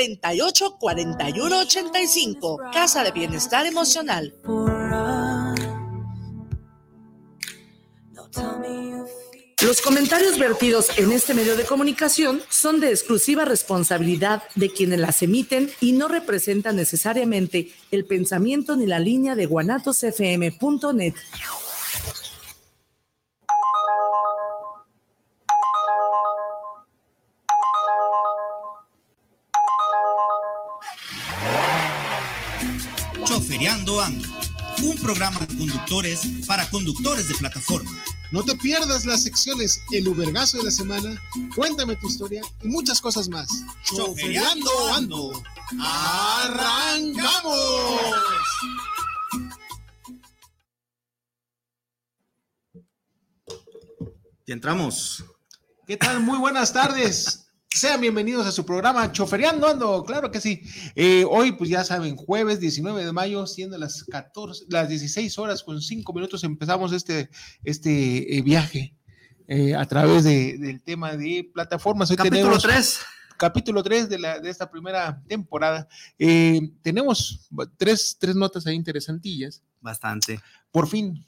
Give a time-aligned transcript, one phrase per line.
[0.00, 2.58] 38 41 85.
[2.72, 4.34] Casa de Bienestar Emocional.
[9.62, 15.20] Los comentarios vertidos en este medio de comunicación son de exclusiva responsabilidad de quienes las
[15.20, 21.14] emiten y no representan necesariamente el pensamiento ni la línea de guanatosfm.net.
[33.90, 34.28] Choferiando Ando,
[34.84, 37.90] un programa de conductores para conductores de plataforma.
[38.30, 41.20] No te pierdas las secciones El Ubergazo de la Semana,
[41.56, 43.48] Cuéntame tu historia y muchas cosas más.
[43.82, 45.42] Choferiando Ando.
[45.80, 47.52] ¡Arrancamos!
[54.46, 55.24] Y entramos.
[55.86, 56.20] ¿Qué tal?
[56.20, 57.49] Muy buenas tardes.
[57.72, 60.60] Sean bienvenidos a su programa Choferiando Ando, claro que sí.
[60.96, 65.62] Eh, hoy, pues ya saben, jueves 19 de mayo, siendo las 14, las 16 horas
[65.62, 67.30] con 5 minutos, empezamos este,
[67.62, 68.96] este eh, viaje
[69.46, 72.10] eh, a través de, del tema de plataformas.
[72.10, 72.98] Hoy Capítulo tenemos 3.
[73.38, 75.86] capítulo 3 de, la, de esta primera temporada.
[76.18, 79.62] Eh, tenemos tres, tres notas ahí interesantillas.
[79.80, 80.40] Bastante.
[80.72, 81.24] Por fin,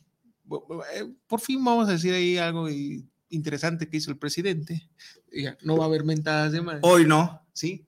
[0.97, 4.89] eh, por fin vamos a decir ahí algo y- interesante que hizo el presidente.
[5.33, 6.81] Ya, no va a haber mentadas de madre.
[6.83, 7.45] Hoy no.
[7.53, 7.85] ¿sí?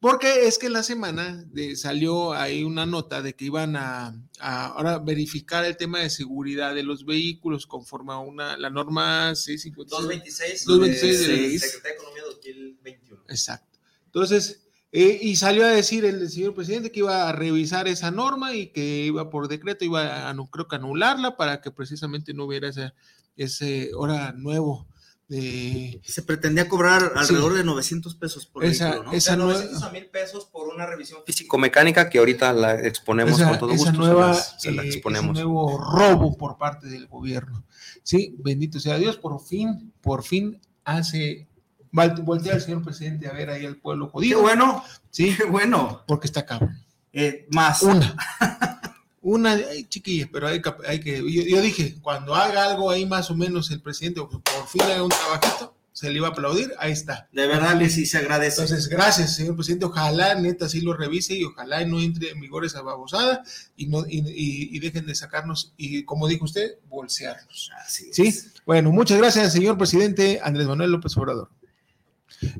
[0.00, 4.08] Porque es que en la semana de- salió ahí una nota de que iban a,
[4.40, 9.34] a ahora verificar el tema de seguridad de los vehículos conforme a una, la norma
[9.36, 10.64] 656.
[10.64, 10.64] 226.
[10.66, 13.22] 226 de del- Secretaría de Economía 2021.
[13.28, 13.78] Exacto.
[14.06, 14.61] Entonces,
[14.92, 18.68] eh, y salió a decir el señor presidente que iba a revisar esa norma y
[18.68, 22.68] que iba por decreto, iba a, no creo que anularla para que precisamente no hubiera
[22.68, 22.92] ese,
[23.36, 24.86] ese hora nuevo
[25.28, 29.16] de Se pretendía cobrar alrededor de 900 pesos por Esa- vehículo, ¿no?
[29.16, 33.40] esa de nue- 900 a 1000 pesos por una revisión físico-mecánica que ahorita la exponemos
[33.40, 33.98] esa, con todo esa gusto.
[33.98, 35.32] nueva, se las, se eh, ese exponemos.
[35.32, 37.64] nuevo robo por parte del gobierno.
[38.02, 41.48] Sí, bendito sea Dios, por fin, por fin hace,
[41.92, 44.40] voltea el señor presidente a ver ahí al pueblo Qué jodido.
[44.42, 46.02] bueno, Sí, qué bueno.
[46.06, 46.78] porque está cabrón.
[47.12, 47.82] Eh, más.
[47.82, 48.16] Una.
[49.24, 51.18] Una, ay, chiquilla, pero hay, que- hay que.
[51.18, 54.82] Yo, yo dije, cuando haga algo ahí más o menos el presidente, o por fin
[54.82, 57.28] haga un trabajito, se le iba a aplaudir, ahí está.
[57.30, 58.62] De verdad, les sí se agradece.
[58.62, 59.84] Entonces, gracias, señor presidente.
[59.84, 63.44] Ojalá neta sí lo revise y ojalá no entre en vigor esa babosada
[63.76, 67.70] y, no, y, y- y dejen de sacarnos y, como dijo usted, bolsearnos.
[67.86, 68.16] Así es.
[68.16, 71.48] Sí, bueno, muchas gracias, señor presidente Andrés Manuel López Obrador.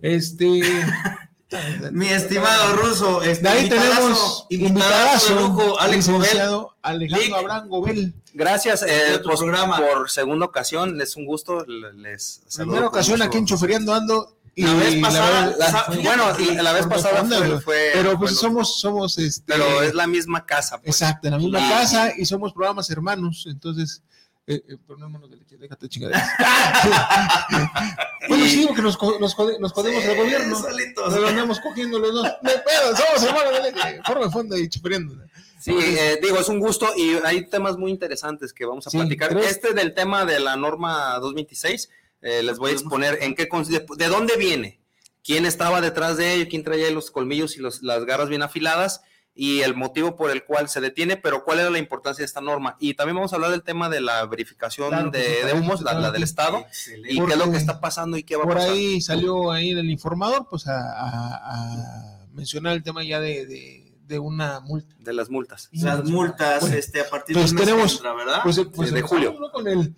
[0.00, 0.62] Este.
[1.92, 6.20] Mi estimado ruso, este, De ahí invitadazo, tenemos invitadazo de lujo, Alex Gobel.
[6.22, 7.36] licenciado Alejandro.
[7.36, 8.14] Abraham Gobel.
[8.32, 9.76] Gracias eh, tu pues, programa.
[9.76, 10.98] por segunda ocasión.
[11.02, 11.66] Es un gusto.
[11.66, 14.36] le- Les Primera ocasión mucho- aquí en Choferiando Ando.
[14.54, 17.24] Y La vez pasada, verdad, la- fue- Bueno, y la vez pasada
[17.62, 19.44] fue, Pero pues somos, somos este.
[19.46, 20.78] pero es la misma casa.
[20.80, 20.88] pues.
[21.02, 24.02] Exacto, en la misma casa y somos programas hermanos, entonces.
[24.46, 26.28] Eh, eh, pero no hermanos de leche, déjate chingaderas.
[28.28, 30.58] bueno, sí, porque nos, nos, jode- nos jodemos gobierno.
[30.60, 31.12] Solitos.
[31.12, 32.26] Nos lo andamos cogiendo los dos.
[32.26, 34.00] Hay pedo, somos hermanos de leche.
[34.06, 35.14] Forma fondo y chuperiendo.
[35.60, 38.98] Sí, eh, digo, es un gusto y hay temas muy interesantes que vamos a Sí,
[38.98, 39.36] platicar.
[39.38, 41.88] Este del tema de la norma 226,
[42.22, 44.80] eh, les voy a exponer en qué cons- de, de dónde viene,
[45.22, 49.02] quién estaba detrás de ello, quién traía los colmillos y los- las garras bien afiladas
[49.34, 52.40] y el motivo por el cual se detiene, pero cuál era la importancia de esta
[52.42, 52.76] norma.
[52.78, 55.80] Y también vamos a hablar del tema de la verificación Claro, de, por de humos,
[55.82, 56.22] la, del.
[56.22, 56.66] Estado,
[57.08, 58.70] y qué es lo que está pasando y qué va a Por pasar.
[58.72, 63.46] ahí salió ahí en el informador, pues a, a- a mencionar el tema ya de,
[63.46, 64.94] de, de una multa.
[64.98, 65.68] De las multas.
[65.72, 68.40] Las multas, Bueno, este, a partir pues mes tenemos- que entra, ¿verdad?
[68.42, 69.34] Pues, pues de julio.
[69.40, 69.50] ¿no?
[69.50, 69.94] Con el.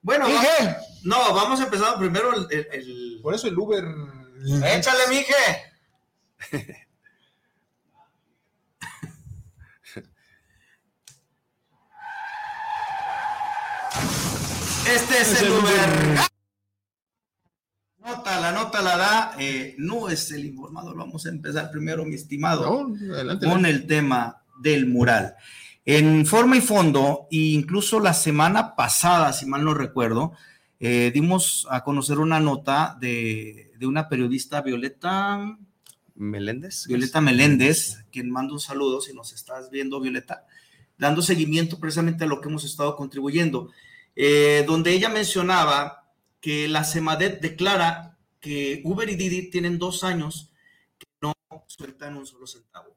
[0.00, 2.46] bueno, Mije, va- no, vamos a empezar primero el...
[2.50, 3.84] el- el- Por eso el Uber.
[4.74, 5.34] Échale, mije.
[14.88, 15.52] Este es, Es el el.
[15.52, 16.18] Uber.
[18.04, 19.34] Nota, la nota la da.
[19.38, 20.96] eh, no es el informador.
[20.96, 23.46] Vamos a empezar primero, mi estimado No, adelante.
[23.46, 25.34] con el tema del mural.
[25.84, 30.32] En forma y fondo, e incluso la semana pasada, si mal no recuerdo,
[30.80, 35.56] eh, dimos a conocer una nota de, de una periodista, Violeta,
[36.14, 36.86] Meléndez.
[36.86, 40.44] Violeta Meléndez, quien manda un saludo si nos estás viendo, Violeta,
[40.98, 43.70] dando seguimiento precisamente a lo que hemos estado contribuyendo,
[44.16, 46.10] eh, donde ella mencionaba
[46.40, 50.50] que la SEMADET declara que Uber y Didi tienen dos años
[50.98, 51.32] que no
[51.68, 52.96] sueltan un solo centavo.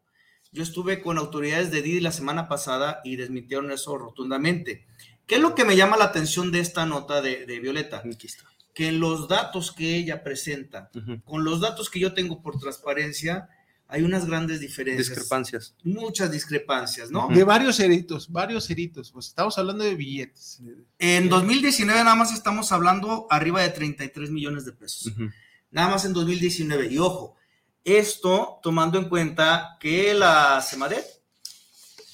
[0.51, 4.87] Yo estuve con autoridades de Didi la semana pasada y desmintieron eso rotundamente.
[5.27, 8.01] ¿Qué es lo que me llama la atención de esta nota de, de Violeta?
[8.05, 8.45] Aquí está.
[8.73, 11.21] Que los datos que ella presenta, Ujú.
[11.23, 13.49] con los datos que yo tengo por transparencia,
[13.87, 15.09] hay unas grandes diferencias.
[15.09, 15.75] Discrepancias.
[15.83, 17.27] Muchas discrepancias, ¿no?
[17.29, 19.11] De varios ceritos, varios ceritos.
[19.11, 20.61] Pues estamos hablando de billetes.
[20.97, 25.13] En 2019 nada más estamos hablando arriba de 33 millones de pesos.
[25.71, 26.87] Nada más en 2019.
[26.91, 27.35] Y ojo,
[27.83, 31.05] esto tomando en cuenta que la CEMADET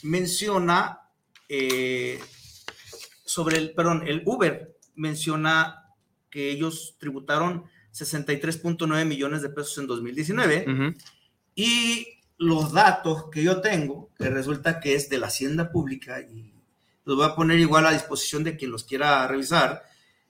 [0.03, 0.99] menciona
[1.47, 2.19] eh,
[3.25, 5.85] sobre el, perdón, el Uber menciona
[6.29, 7.63] que ellos tributaron
[7.93, 10.97] 63.9 millones de pesos en 2019 Ujú.
[11.55, 12.07] Y
[12.37, 16.53] los datos que yo tengo, que resulta que es de la Hacienda Pública y
[17.05, 19.83] los voy a poner igual a disposición de quien los quiera revisar,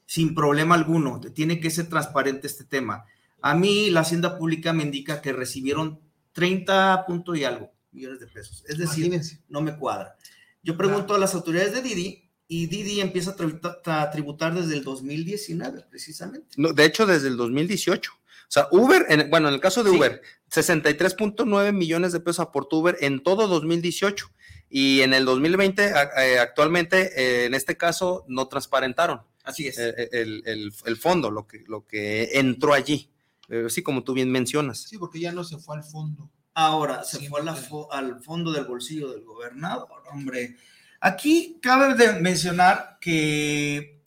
[0.06, 1.20] sin problema alguno.
[1.20, 3.06] Tiene que ser transparente este tema.
[3.42, 6.00] A mí la Hacienda Pública me indica que recibieron
[6.34, 8.64] 30 punto y algo millones de pesos.
[8.68, 9.42] Es decir, Imagínense.
[9.50, 10.16] no me cuadra.
[10.64, 14.76] Yo pregunto a las autoridades de Didi y Didi empieza a tributar, a tributar desde
[14.76, 16.50] el 2019, precisamente.
[16.58, 18.12] No, de hecho, desde el 2018.
[18.52, 19.98] O sea, Uber, en- bueno, en el caso de Sí.
[19.98, 24.30] Uber, 63.9 millones de pesos aportó Uber en todo 2018.
[24.70, 29.78] Y en el 2020, a- eh, actualmente, eh, en este caso, no transparentaron Así es.
[29.78, 33.10] eh, el, el- el fondo, lo que, lo que entró allí.
[33.48, 34.80] Eh, Así como tú bien mencionas.
[34.84, 36.30] Sí, porque ya no se fue al fondo.
[36.54, 40.58] Ahora se Sí, fue la fo- al fondo del bolsillo del gobernador, hombre.
[41.00, 44.02] Aquí cabe de mencionar que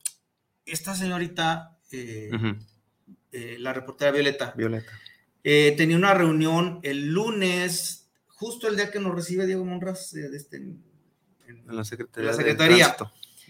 [0.67, 2.31] esta señorita, eh,
[3.35, 4.93] eh, la reportera Violeta, Violeta.
[5.43, 10.29] eh, tenía una reunión el lunes, justo el día que nos recibe Diego Monraz eh,
[10.31, 10.83] de este, en-
[11.47, 12.31] En la Secretaría.
[12.31, 12.97] La Secretaría.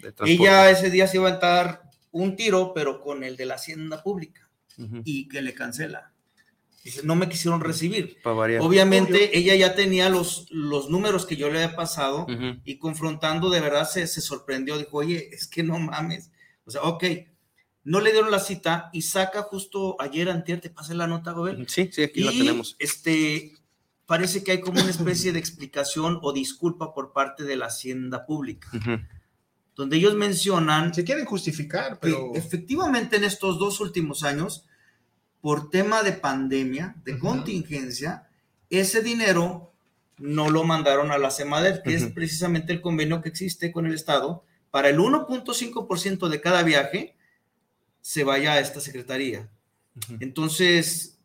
[0.02, 3.54] De ella ese día se iba a aventar un tiro, pero con el de la
[3.54, 4.48] Hacienda Pública,
[5.04, 6.12] y que le cancela.
[6.82, 8.18] Dice, no me quisieron recibir.
[8.62, 12.26] Obviamente ella ya tenía los, los números que yo le había pasado
[12.64, 16.30] y confrontando de verdad se, se sorprendió, dijo, oye, es que no mames.
[16.66, 17.04] O sea, ok,
[17.84, 21.68] no le dieron la cita y saca justo ayer, antier, te pasé la nota, Gobel.
[21.68, 22.76] Sí, sí, aquí Y la tenemos.
[22.78, 23.52] este,
[24.06, 28.24] parece que hay como una especie de explicación o disculpa por parte de la Hacienda
[28.26, 28.68] Pública,
[29.76, 34.64] donde ellos mencionan Se quieren justificar, que pero efectivamente en estos dos últimos años,
[35.40, 38.28] por tema de pandemia, de contingencia,
[38.70, 39.72] ese dinero
[40.16, 43.94] no lo mandaron a la CEMADER, que es precisamente el convenio que existe con el
[43.94, 47.14] Estado, para el 1.5% de cada viaje
[48.04, 49.48] se vaya a esta secretaría.
[50.20, 51.16] Entonces,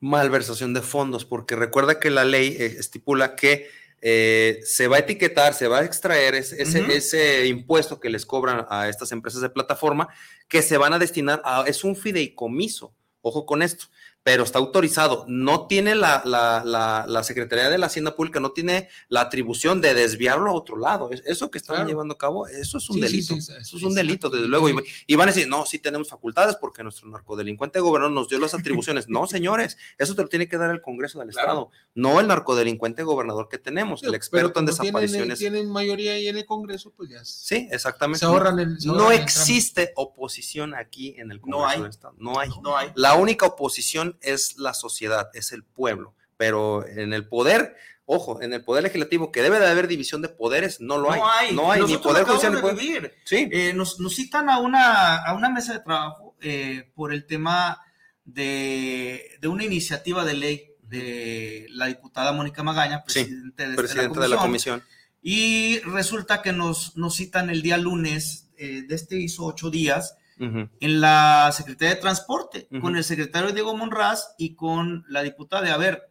[0.00, 3.68] malversación de fondos, porque recuerda que la ley eh, estipula que
[4.02, 8.66] eh, se va a etiquetar, se va a extraer ese, ese impuesto que les cobran
[8.68, 10.08] a estas empresas de plataforma,
[10.48, 13.86] que se van a destinar a, es un fideicomiso, ojo con esto,
[14.26, 18.50] pero está autorizado, no tiene la, la, la, la Secretaría de la Hacienda Pública, no
[18.50, 21.88] tiene la atribución de desviarlo a otro lado, Es- eso que están Claro.
[21.88, 24.48] llevando a cabo, eso es un Sí, delito, sí, sí, eso es un delito, desde
[24.48, 24.74] luego, y,
[25.06, 28.52] y van a decir, no, sí tenemos facultades porque nuestro narcodelincuente gobernador nos dio las
[28.88, 31.46] atribuciones, no, señores, eso te lo tiene que dar el Congreso del Claro.
[31.46, 35.38] Estado, no el narcodelincuente gobernador que tenemos, el experto en como tienen- desapariciones.
[35.38, 38.26] Tienen, mayoría ahí en el Congreso, pues ya Sí, exactamente.
[38.26, 38.80] ahorran el.
[38.80, 41.80] se no ahorran el existe oposición aquí en el No Congreso hay.
[41.82, 42.14] del Estado.
[42.18, 42.48] No hay.
[42.60, 42.90] no hay.
[42.96, 46.14] La única oposición es la sociedad, es el pueblo.
[46.36, 50.28] Pero en el poder, ojo, en el poder legislativo, que debe de haber división de
[50.28, 51.20] poderes, no lo hay.
[51.20, 51.54] No hay.
[51.54, 52.76] No hay ni poder judicial ni de poder.
[52.76, 53.14] vivir.
[53.24, 53.48] Sí.
[53.50, 57.80] Eh, nos, nos citan a una, a una mesa de trabajo eh, por el tema
[58.24, 64.20] de, de una iniciativa de ley de la diputada Mónica Magaña, Sí, presidente, de, presidente
[64.20, 64.82] de la comisión.
[65.22, 70.16] Y resulta que nos, nos citan el día lunes, eh, de este hizo ocho días,
[70.38, 75.72] En la Secretaría de Transporte, con el secretario Diego Monraz y con la diputada.
[75.72, 76.10] A ver,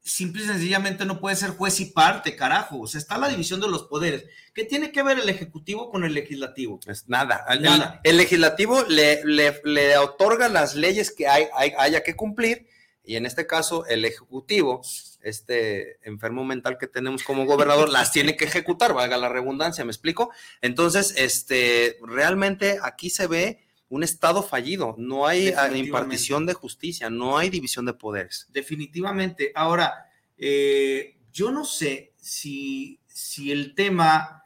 [0.00, 2.80] simple y sencillamente no puede ser juez y parte, carajo.
[2.80, 4.24] O sea, está la división de los poderes.
[4.54, 6.80] ¿Qué tiene que ver el Ejecutivo con el Legislativo?
[6.86, 7.44] Es nada.
[7.48, 8.00] El, Nada.
[8.04, 12.66] el legislativo le, le- le otorga las leyes que hay, hay- haya que cumplir
[13.04, 14.82] y en este caso el ejecutivo,
[15.26, 19.90] este enfermo mental que tenemos como gobernador, las tiene que ejecutar, valga la redundancia, ¿me
[19.90, 20.30] explico?
[20.62, 27.10] Entonces, este, realmente aquí se ve un estado fallido, no hay ah, impartición de justicia,
[27.10, 28.46] no hay división de poderes.
[28.50, 29.50] Definitivamente.
[29.54, 30.06] Ahora,
[30.36, 34.44] eh, yo no sé si, si el tema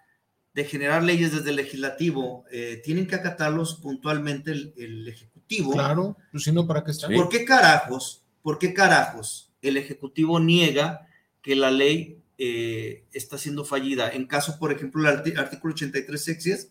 [0.55, 5.73] de generar leyes desde el legislativo eh, tienen que acatarlos puntualmente el, el ejecutivo.
[5.73, 7.07] Claro, pues si no, ¿para qué está?
[7.07, 7.15] Sí.
[7.15, 8.25] ¿Por qué carajos?
[8.43, 11.07] ¿Por qué carajos el Ejecutivo niega
[11.43, 14.11] que la ley eh, está siendo fallida?
[14.11, 16.69] En caso, por ejemplo, el artículo 83 sexias,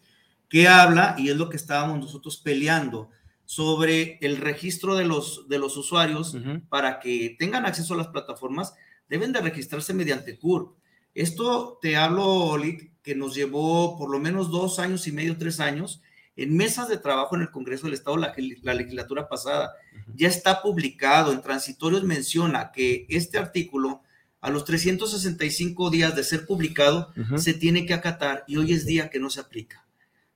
[0.49, 3.09] que habla, y es lo que estábamos nosotros peleando,
[3.45, 6.37] sobre el registro de los, de los usuarios
[6.69, 8.75] para que tengan acceso a las plataformas,
[9.09, 10.77] deben de registrarse mediante CURP.
[11.15, 15.59] Esto te hablo, Lick, que nos llevó por lo menos dos años y medio, tres
[15.59, 16.01] años,
[16.43, 19.73] en mesas de trabajo en el Congreso del Estado la, la legislatura pasada.
[20.15, 24.01] Ya está publicado, en transitorios menciona que este artículo
[24.41, 29.09] a los 365 días de ser publicado se tiene que acatar y hoy es día
[29.09, 29.85] que no se aplica.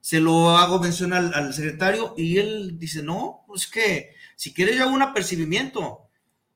[0.01, 4.83] Se lo hago mención al, secretario y él dice, no, pues que si quiere yo
[4.83, 6.09] hago un apercibimiento,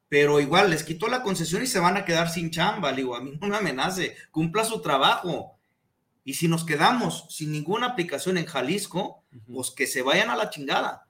[0.10, 2.92] pero igual les quito la concesión y se van a quedar sin chamba.
[2.92, 5.57] Le digo, a mí no me amenace, cumpla su trabajo.
[6.28, 10.50] Y si nos quedamos sin ninguna aplicación en Jalisco, pues que se vayan a la
[10.50, 11.08] chingada.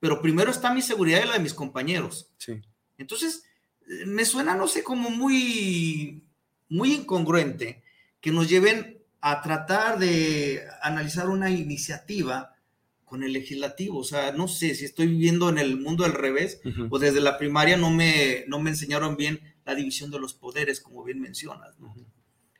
[0.00, 2.32] Pero primero está mi seguridad y la de mis compañeros.
[2.38, 2.60] Sí.
[2.98, 3.44] Entonces,
[3.88, 6.24] eh, me suena, no sé, como muy,
[6.68, 7.84] muy incongruente
[8.20, 12.56] que nos lleven a tratar de analizar una iniciativa
[13.04, 14.00] con el legislativo.
[14.00, 17.38] O sea, no sé si estoy viviendo en el mundo al revés o desde la
[17.38, 21.78] primaria no me, no me enseñaron bien la división de los poderes, como bien mencionas.
[21.78, 21.94] ¿no?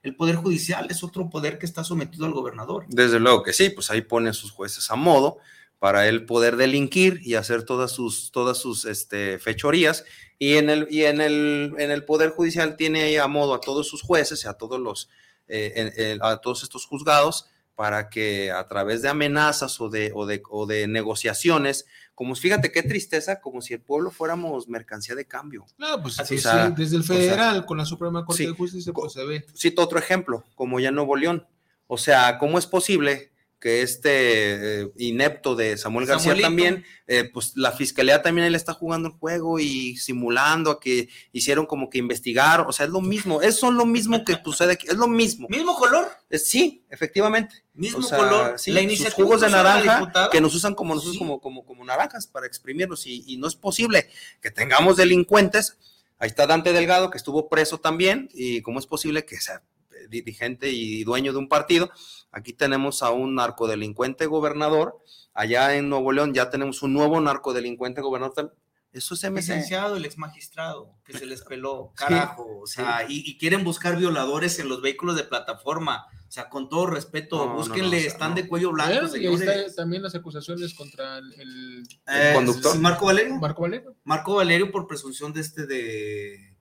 [0.06, 2.84] El Poder Judicial es otro poder que está sometido al gobernador.
[2.88, 5.38] Desde luego que sí, pues ahí pone a sus jueces a modo
[5.80, 10.04] para él poder delinquir y hacer todas sus, todas sus este, fechorías.
[10.38, 13.88] Y en el, y en el, en el Poder Judicial tiene a modo a todos
[13.88, 15.08] sus jueces y a todos los,
[15.48, 17.46] eh, a todos estos juzgados
[17.76, 22.72] para que a través de amenazas o de, o de, o de negociaciones como fíjate
[22.72, 25.66] qué tristeza, como si el pueblo fuéramos mercancía de cambio.
[25.76, 26.36] No, pues sí,
[26.74, 29.44] desde el federal con la Suprema Corte de Justicia pues se ve.
[29.54, 31.46] Cito otro ejemplo, como ya Nuevo León.
[31.86, 37.52] O sea, ¿cómo es posible que este eh, inepto de Samuel García también, eh, pues
[37.56, 41.98] la fiscalía también le está jugando el juego y simulando a que hicieron como que
[41.98, 45.46] investigar, o sea, es lo mismo, es lo mismo que sucede aquí, es lo mismo.
[45.50, 46.06] ¿Mismo color?
[46.28, 47.64] Eh, sí, efectivamente.
[47.72, 48.56] Mismo color.
[48.66, 52.46] la iniciativa jugos de naranja que nos usan como nosotros como, como, como naranjas para
[52.46, 54.08] exprimirlos y, y no es posible
[54.40, 55.76] que tengamos delincuentes.
[56.18, 59.62] Ahí está Dante Delgado, que estuvo preso también, y cómo es posible que sea
[60.08, 61.90] dirigente y dueño de un partido.
[62.36, 65.02] Aquí tenemos a un narcodelincuente gobernador.
[65.32, 68.54] Allá en Nuevo León ya tenemos un nuevo narcodelincuente gobernador.
[68.92, 69.36] Eso es MC.
[69.36, 72.60] Licenciado, el ex magistrado, que se les peló, carajo.
[72.60, 76.08] o sea, y, quieren buscar violadores en los vehículos de plataforma.
[76.28, 79.16] O sea, con todo respeto, búsquenle, están de cuello blanco.
[79.16, 82.78] Y ahí están también las acusaciones contra el, eh, conductor.
[82.78, 83.36] Marco Valerio.
[83.36, 83.96] Marco Valerio.
[84.04, 86.55] Marco Valerio por presunción de este de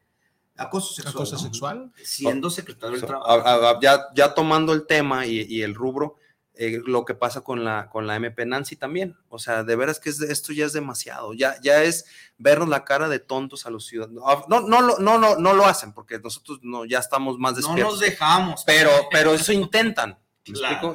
[0.57, 1.13] Acoso sexual.
[1.15, 1.91] Acoso sexual.
[2.03, 3.79] Siendo secretario del Trabajo.
[3.81, 6.15] ya, ya, tomando el tema y, el rubro,
[6.53, 9.17] eh, lo que pasa con la, con la MP Nancy también.
[9.29, 11.33] O sea, de veras que esto ya es demasiado.
[11.33, 12.05] Ya, ya es
[12.37, 14.23] vernos la cara de tontos a los ciudadanos.
[14.25, 17.55] Ah, no, no, no, no, no, no lo hacen porque nosotros no, ya estamos más
[17.55, 17.85] despiertos.
[17.85, 18.63] No nos dejamos.
[18.65, 20.17] Pero, pero eso intentan.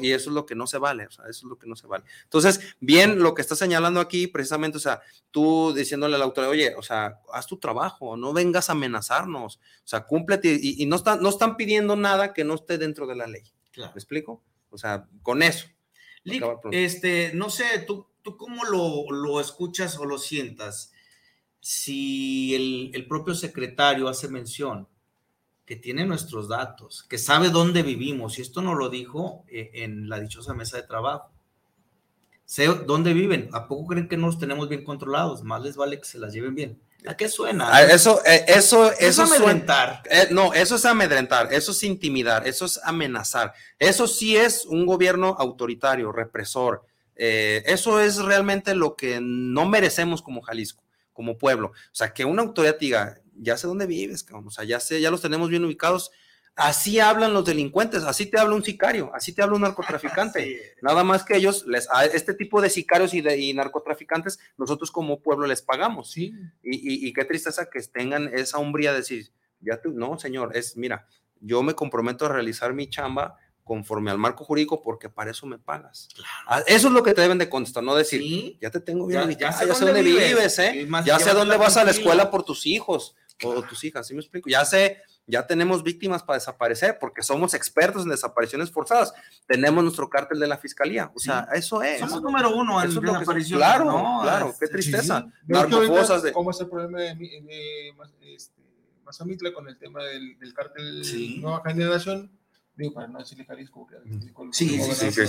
[0.00, 1.74] Y eso es lo que no se vale, o sea, eso es lo que no
[1.74, 2.04] se vale.
[2.24, 6.50] Entonces, bien lo que está señalando aquí, precisamente, o sea, tú diciéndole a la autoridad,
[6.50, 10.96] oye, o sea, haz tu trabajo, no vengas a amenazarnos, o sea, cúmplete, y, no,
[10.96, 13.42] están, no están pidiendo nada que no esté dentro de la ley.
[13.76, 14.42] ¿Me explico?
[14.70, 15.66] O sea, con eso.
[16.70, 20.92] este, no sé, ¿tú, tú cómo lo, lo, escuchas o lo sientas?
[21.60, 24.88] Si el, el propio secretario hace mención
[25.70, 30.08] que tiene nuestros datos, que sabe dónde vivimos, y esto nos lo dijo eh, en
[30.08, 31.30] la dichosa mesa de trabajo.
[32.44, 35.44] Sé dónde viven, ¿a poco creen que no los tenemos bien controlados?
[35.44, 36.82] Más les vale que se las lleven bien.
[37.06, 37.68] ¿A qué suena?
[37.70, 40.02] Ah, eso, eh, eso, eso, es amedrentar.
[40.10, 43.54] Eh, no, eso es amedrentar, eso es intimidar, eso es amenazar.
[43.78, 46.84] Eso sí es un gobierno autoritario, represor.
[47.14, 51.68] eso es realmente lo que no merecemos como Jalisco, como pueblo.
[51.68, 55.10] O sea, que una autoridad diga, ya sé dónde vives, o sea, ya sé, ya
[55.10, 56.10] los tenemos bien ubicados.
[56.56, 60.74] Así hablan los delincuentes, así te habla un sicario, así te habla un narcotraficante.
[60.82, 65.20] Nada más que ellos, les, a este tipo de sicarios y, de, narcotraficantes, nosotros como
[65.20, 66.10] pueblo les pagamos.
[66.10, 66.34] Sí.
[66.62, 69.30] Y, y, qué tristeza que tengan esa hombría de decir,
[69.60, 71.06] ya tú, no, señor, es, mira,
[71.40, 75.58] yo me comprometo a realizar mi chamba conforme al marco jurídico porque para eso me
[75.58, 76.08] pagas.
[76.46, 79.30] Ah, eso es lo que te deben de contestar, no decir, ya te tengo bien
[79.30, 80.88] ya, ya, sé dónde vives, ¿eh?
[81.04, 84.20] ya sé dónde vas a la escuela por tus hijos o tus hijas, ¿sí me
[84.20, 84.48] explico?
[84.48, 89.12] Ya sé, ya tenemos víctimas para desaparecer porque somos expertos en desapariciones forzadas.
[89.46, 91.10] Tenemos nuestro cártel de la fiscalizia.
[91.14, 92.00] O sea, eso es.
[92.00, 93.66] Somos número uno en desapariciones.
[93.66, 95.26] Claro, claro, qué tristeza.
[95.46, 96.32] Sí, de...
[96.32, 97.94] ¿Cómo es el problema de, de,
[98.34, 98.60] este,
[99.04, 102.30] Mazamitla con el tema del, del cártel Nueva Generación?
[102.80, 103.86] Digo, para no decirle Jalisco,
[104.52, 105.22] sí, sí, sí,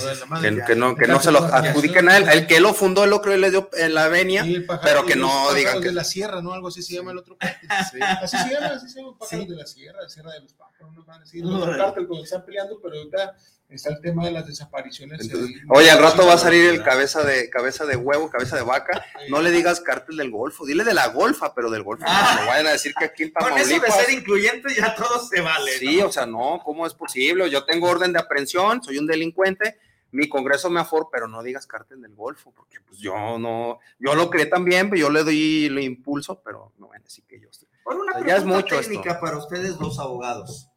[0.66, 3.22] que, no, que no se lo adjudiquen a él, el que lo fundó, él lo
[3.22, 4.46] creo y le dio en la venia,
[4.84, 5.88] pero que no digan que...
[5.88, 6.54] de la Sierra, ¿no?
[6.54, 7.38] Algo así se llama el otro
[7.70, 7.98] Así
[8.38, 11.18] se llama, así se llama, pájaros de la Sierra, Sierra de los Pájaros, no van
[11.18, 11.44] a decir,
[12.24, 13.36] están peleando, pero ahorita
[13.76, 15.30] está el tema de las desapariciones.
[15.70, 19.06] oye, al rato va a salir el cabeza de cabeza de huevo, cabeza de vaca.
[19.30, 22.06] No le digas cártel del Golfo, dile de la Golfa, pero del Golfo.
[22.06, 23.68] No vayan a decir que aquí en Tamaulipas.
[23.68, 25.72] Con eso de ser incluyente ya todo se vale.
[25.78, 27.50] Sí, o sea, no, ¿cómo es posible?
[27.50, 29.78] Yo tengo orden de aprehensión, soy un delincuente,
[30.12, 34.14] mi Congreso me afor, pero no digas cártel del Golfo, porque pues yo no, yo
[34.16, 37.50] lo creé también, pero yo le doy el impulso, pero no bueno, así que yo
[37.50, 37.70] estoy.
[37.84, 40.71] Por una ya es mucho técnica para ustedes dos abogados.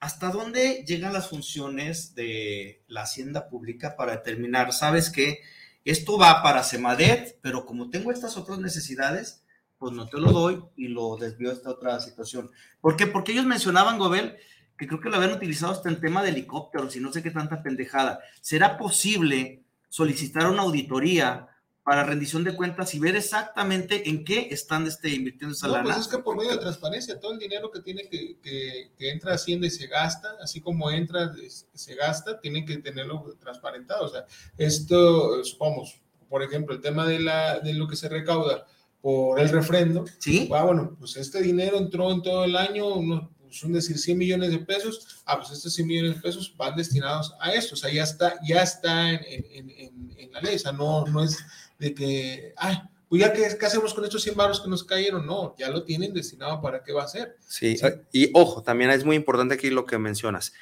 [0.00, 5.40] ¿Hasta dónde llegan las funciones de la hacienda pública para determinar, sabes que
[5.84, 9.42] esto va para Semadet, pero como tengo estas otras necesidades,
[9.78, 12.50] pues no te lo doy y lo desvío a esta otra situación.
[12.80, 13.06] ¿Por qué?
[13.06, 14.36] Porque ellos mencionaban, Gobel,
[14.76, 17.30] que creo que lo habían utilizado hasta en tema de helicópteros y no sé qué
[17.30, 18.20] tanta pendejada.
[18.40, 21.48] ¿Será posible solicitar una auditoría
[21.88, 25.96] para rendición de cuentas y ver exactamente en qué están este, invirtiendo esa no, Pues
[25.96, 29.32] es que por medio de transparencia, todo el dinero que tiene que, que, que, entra
[29.32, 31.32] a Hacienda y se gasta, así como entra,
[31.72, 34.04] se gasta, tienen que tenerlo transparentado.
[34.04, 34.26] O sea,
[34.58, 38.66] esto, supongamos, por ejemplo, el tema de, la, de lo que se recauda
[39.00, 40.04] por el refrendo.
[40.18, 40.46] Sí.
[40.52, 44.18] Ah, bueno, pues este dinero entró en todo el año, unos, pues un decir 100
[44.18, 45.22] millones de pesos.
[45.24, 47.76] Ah, pues estos 100 millones de pesos van destinados a esto.
[47.76, 50.56] O sea, ya está, ya está en, en, en, en la ley.
[50.56, 51.38] O sea, no, no es
[51.78, 52.76] de que, ay,
[53.08, 55.24] pues ya, ¿qué, ¿qué, hacemos con estos 100 baros que nos cayeron?
[55.24, 57.36] No, ya lo tienen destinado para qué va a ser.
[57.46, 57.86] Sí, sí.
[58.12, 60.52] y ojo, también es muy importante aquí lo que mencionas.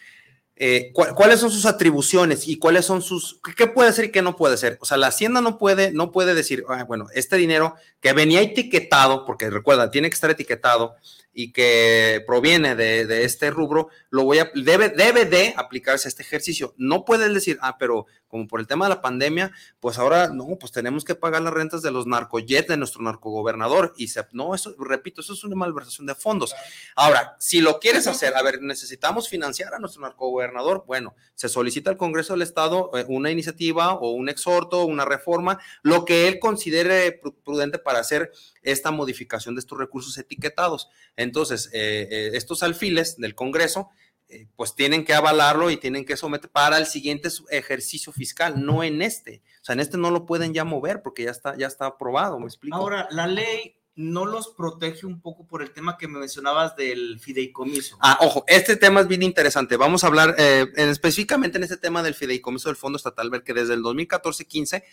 [0.59, 4.23] Eh, ¿cu ¿Cuáles son sus atribuciones y cuáles son sus, qué puede ser y qué
[4.23, 4.79] no puede ser?
[4.81, 8.41] O sea, la hacienda no puede, no puede decir, ah, bueno, este dinero que venía
[8.41, 10.95] etiquetado, porque recuerda, tiene que estar etiquetado
[11.39, 16.11] y que proviene de, de, este rubro, lo voy a, debe, debe de aplicarse a
[16.11, 16.73] este ejercicio.
[16.79, 20.57] No puedes decir, ah, pero como por el tema de la pandemia, pues ahora no,
[20.59, 23.93] pues tenemos que pagar las rentas de los narcoyets de nuestro narcogobernador.
[23.97, 26.55] Y se, no, eso, repito, eso es una malversación de fondos.
[26.95, 31.91] Ahora, si lo quieres hacer, a ver, necesitamos financiar a nuestro narcogobernador, bueno, se solicita
[31.91, 36.39] al Congreso del Estado eh, una iniciativa o un exhorto, una reforma, lo que él
[36.39, 40.89] considere prudente para hacer esta modificación de estos recursos etiquetados.
[41.27, 43.91] Entonces, eh, eh, estos alfiles del Congreso,
[44.29, 48.83] eh, pues tienen que avalarlo y tienen que someter para el siguiente ejercicio fiscal, no
[48.83, 49.43] en este.
[49.61, 52.39] O sea, en este no lo pueden ya mover porque ya está, ya está aprobado,
[52.41, 52.77] ¿me explico?
[52.77, 57.19] Ahora, la ley no los protege un poco por el tema que me mencionabas del
[57.19, 57.97] fideicomiso.
[58.01, 59.79] Ah, ojo, este tema es bien interesante.
[59.79, 63.43] Vamos a hablar eh, en, específicamente en este tema del fideicomiso del Fondo Estatal, ver
[63.43, 64.85] que desde el 2014-15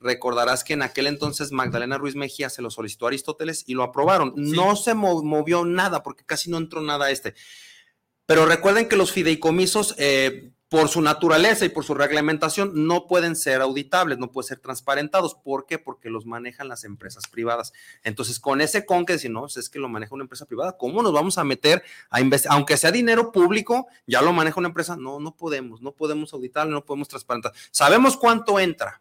[0.00, 3.84] recordarás que en aquel entonces Magdalena Ruiz Mejía se lo solicitó a Aristóteles y lo
[3.84, 4.34] aprobaron.
[4.36, 4.52] Sí.
[4.52, 7.34] No se movió nada porque casi no entró nada a este.
[8.26, 13.36] Pero recuerden que los fideicomisos, eh, por su naturaleza y por su reglamentación, no pueden
[13.36, 15.34] ser auditables, no pueden ser transparentados.
[15.34, 15.78] ¿Por qué?
[15.78, 17.72] Porque los manejan las empresas privadas.
[18.02, 21.02] Entonces, con ese con que si no, es que lo maneja una empresa privada, ¿cómo
[21.02, 22.56] nos vamos a meter a investigar?
[22.56, 24.96] Aunque sea dinero público, ya lo maneja una empresa.
[24.96, 27.52] No, no podemos, no podemos auditarlo, no podemos transparentar.
[27.70, 29.00] Sabemos cuánto entra,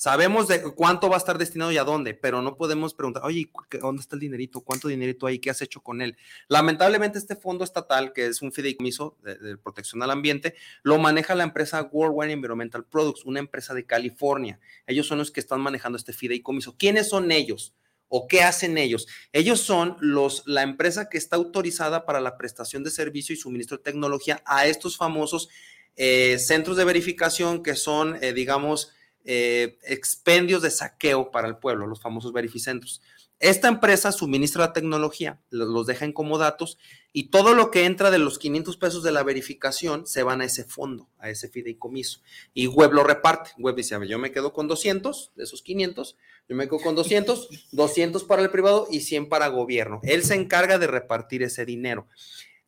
[0.00, 3.50] Sabemos de cuánto va a estar destinado y a dónde, pero no podemos preguntar, oye,
[3.82, 4.62] ¿dónde está el dinerito?
[4.62, 5.38] ¿Cuánto dinerito hay?
[5.38, 6.16] ¿Qué has hecho con él?
[6.48, 11.44] Lamentablemente, este fondo estatal, que es un fideicomiso de, protección al ambiente, lo maneja la
[11.44, 14.58] empresa Worldwide Environmental Products, una empresa de California.
[14.86, 16.78] Ellos son los que están manejando este fideicomiso.
[16.78, 17.74] ¿Quiénes son ellos?
[18.08, 19.06] ¿O qué hacen ellos?
[19.34, 23.76] Ellos son los, la empresa que está autorizada para la prestación de servicio y suministro
[23.76, 25.50] de tecnología a estos famosos
[25.96, 31.86] eh, centros de verificación que son, eh, digamos, eh, expendios de saqueo para el pueblo,
[31.86, 33.02] los famosos verificentros.
[33.40, 36.76] Esta empresa suministra la tecnología, los deja en como datos
[37.14, 40.44] y todo lo que entra de los 500 pesos de la verificación se van a
[40.44, 42.20] ese fondo, a ese fideicomiso.
[42.52, 43.52] Y Web lo reparte.
[43.56, 46.18] Web dice, yo me quedo con 200 de esos 500,
[46.50, 50.00] yo me quedo con 200, 200 para el privado y 100 para gobierno.
[50.02, 52.08] Él se encarga de repartir ese dinero.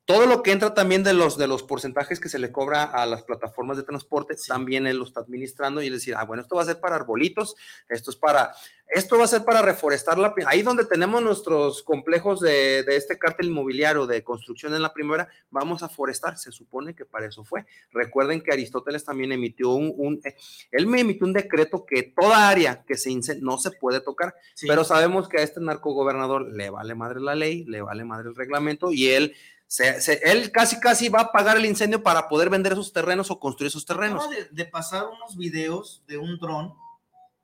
[0.04, 3.06] Todo lo que entra también de los, de los porcentajes que se le cobra a
[3.06, 4.48] las plataformas de transporte, sí.
[4.48, 6.96] también él lo está administrando y él decir, ah, bueno, esto va a ser para
[6.96, 7.54] arbolitos,
[7.88, 8.52] esto es para,
[8.88, 13.16] esto va a ser para reforestar la, ahí donde tenemos nuestros complejos de, de este
[13.16, 17.44] cártel inmobiliario de construcción en la primavera, vamos a forestar, se supone que para eso
[17.44, 17.64] fue.
[17.92, 20.20] Recuerden que Aristóteles también emitió un, un
[20.72, 24.34] él me emitió un decreto que toda área que se incendie no se puede tocar,
[24.54, 24.66] sí.
[24.66, 28.36] pero sabemos que a este narcogobernador le vale madre la ley, le vale madre el
[28.36, 29.34] reglamento y él
[29.72, 33.30] se, se, él casi casi va a pagar el incendio para poder vender esos terrenos
[33.30, 34.28] o construir esos terrenos.
[34.28, 36.74] De, de, pasar unos videos de un dron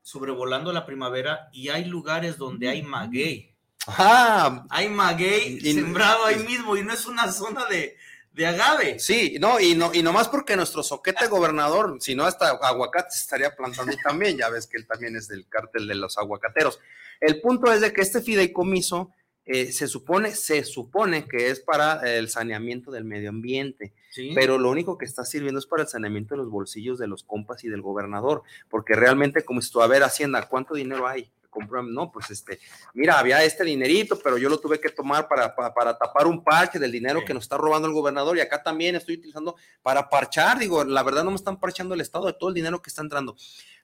[0.03, 3.57] sobrevolando la primavera y hay lugares donde hay maguey.
[3.87, 7.97] Ah, hay maguey y, sembrado ahí mismo y no es una zona de,
[8.35, 8.99] de agave.
[8.99, 13.23] Sí, no, y no, y no más porque nuestro soquete gobernador, si no hasta aguacates
[13.23, 16.79] estaría plantando también, ya ves que él también es del cártel de los aguacateros.
[17.23, 19.13] El punto es de que este fideicomiso
[19.51, 24.33] eh, se supone, se supone que es para el saneamiento del medio ambiente, sí.
[24.35, 27.23] pero lo único que está sirviendo es para el saneamiento de los bolsillos de los
[27.23, 31.31] compas y del gobernador, porque realmente como si tú, a ver, Hacienda, ¿cuánto dinero hay?
[31.51, 32.59] Comprueben, no, pues este,
[32.95, 36.79] mira, había este dinerito, pero yo lo tuve que tomar para, para, tapar un parche
[36.79, 40.59] del dinero que nos está robando el gobernador y acá también estoy utilizando para parchar,
[40.59, 43.03] digo, la verdad no me están parchando el Estado de todo el dinero que está
[43.03, 43.37] entrando.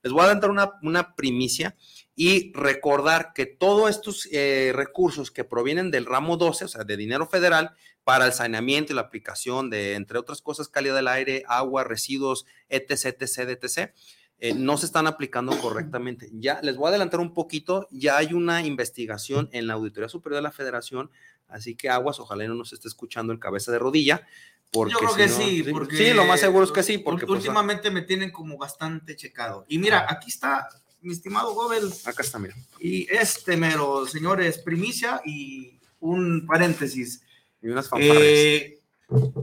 [0.03, 1.77] Les voy a dar una, una primicia
[2.15, 6.97] y recordar que todos estos eh, recursos que provienen del ramo 12, o sea, de
[6.97, 7.75] dinero federal,
[8.05, 12.45] para el saneamiento y la aplicación de, entre otras cosas, calidad del aire, agua, residuos,
[12.69, 13.95] etc., etc., etc.,
[14.39, 16.31] eh, no se están aplicando correctamente.
[16.33, 20.37] Ya les voy a adelantar un poquito, ya hay una investigación en la Auditoría Superior
[20.37, 21.11] de la Federación,
[21.49, 24.27] así que aguas, ojalá no nos esté escuchando el cabeza de rodilla.
[24.71, 26.99] Porque Yo creo que sí, porque sí, lo más seguro es que sí.
[26.99, 29.65] Porque pues, últimamente me tienen como bastante checado.
[29.69, 30.69] Y mira, aquí está
[31.01, 31.93] mi estimado Gobel.
[32.05, 32.57] Acá está, mira.
[32.81, 37.23] Y este mero, señores, primicia y un paréntesis.
[37.63, 38.21] Y unas fanfarres.
[38.21, 38.81] Eh,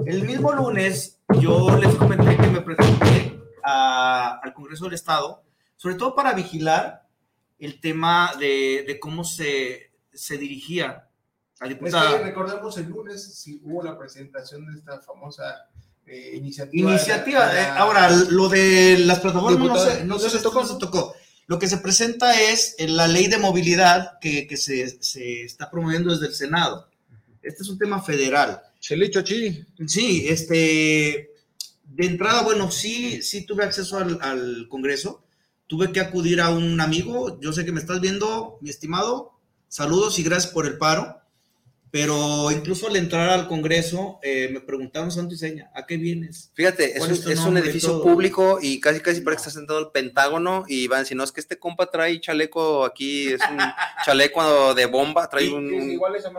[0.06, 5.44] el mismo lunes yo les comenté que me presenté al Congreso del Estado,
[5.76, 7.08] sobre todo para vigilar
[7.60, 11.08] el tema de, de cómo se, se dirigía
[11.60, 12.10] la diputada.
[12.10, 15.70] Es que recordemos el lunes si hubo la presentación de esta famosa
[16.08, 16.90] eh, iniciativa.
[16.92, 17.60] Iniciativa.
[17.60, 20.66] Eh, ahora, lo de las plataformas no, se, no, se, tocó.
[20.66, 21.16] se tocó.
[21.48, 26.12] Lo que se presenta es la ley de movilidad que, que se, se, está promoviendo
[26.12, 26.90] desde el Senado.
[27.42, 28.62] Este es un tema federal.
[28.80, 29.64] Chelicho, chi.
[29.86, 31.31] Sí, este,
[32.02, 35.24] de entrada, bueno, sí, sí tuve acceso al, al, Congreso.
[35.68, 37.40] Tuve que acudir a un amigo.
[37.40, 39.34] Yo sé que me estás viendo, mi estimado.
[39.68, 41.21] Saludos y gracias por el paro.
[41.92, 46.50] Pero incluso al entrar al Congreso, eh, me preguntaron santo y seña, ¿a qué vienes?
[46.54, 49.92] Fíjate, es, un, es un edificio público y casi casi parece que está sentado el
[49.92, 53.60] Pentágono y van, si no es que este compa trae chaleco aquí, es un
[54.06, 55.70] chaleco de bomba, trae un,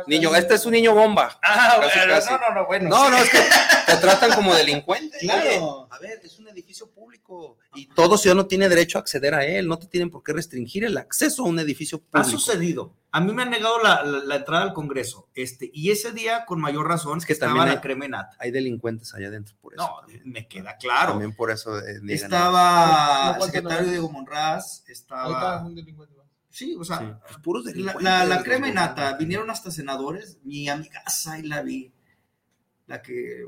[0.07, 1.38] niño, este es un niño bomba.
[1.43, 2.88] Ah, no, no, no, bueno.
[2.88, 3.38] No, no, es que
[3.87, 5.19] te tratan como delincuente.
[5.19, 5.87] Claro.
[5.91, 9.67] a ver, es un edificio público y todo ciudadano tiene derecho a acceder a él,
[9.67, 12.19] no te tienen por qué restringir el acceso a un edificio público.
[12.19, 12.95] Ha sucedido.
[13.11, 16.61] A mí me han negado la, la, entrada al Congreso, este, y ese día con
[16.61, 18.37] mayor razón es que estaba la cremenata.
[18.39, 19.83] Hay delincuentes allá adentro, por eso.
[19.83, 21.13] No, me queda claro.
[21.13, 21.79] También por eso.
[21.79, 25.65] Eh, estaba el secretario Diego Monraz, estaba...
[26.49, 28.03] Sí, o sea, pues puros delincuentes.
[28.03, 31.03] La, la, cremenata, vinieron hasta senadores, mi amiga
[31.39, 31.93] y la vi,
[32.87, 33.47] la que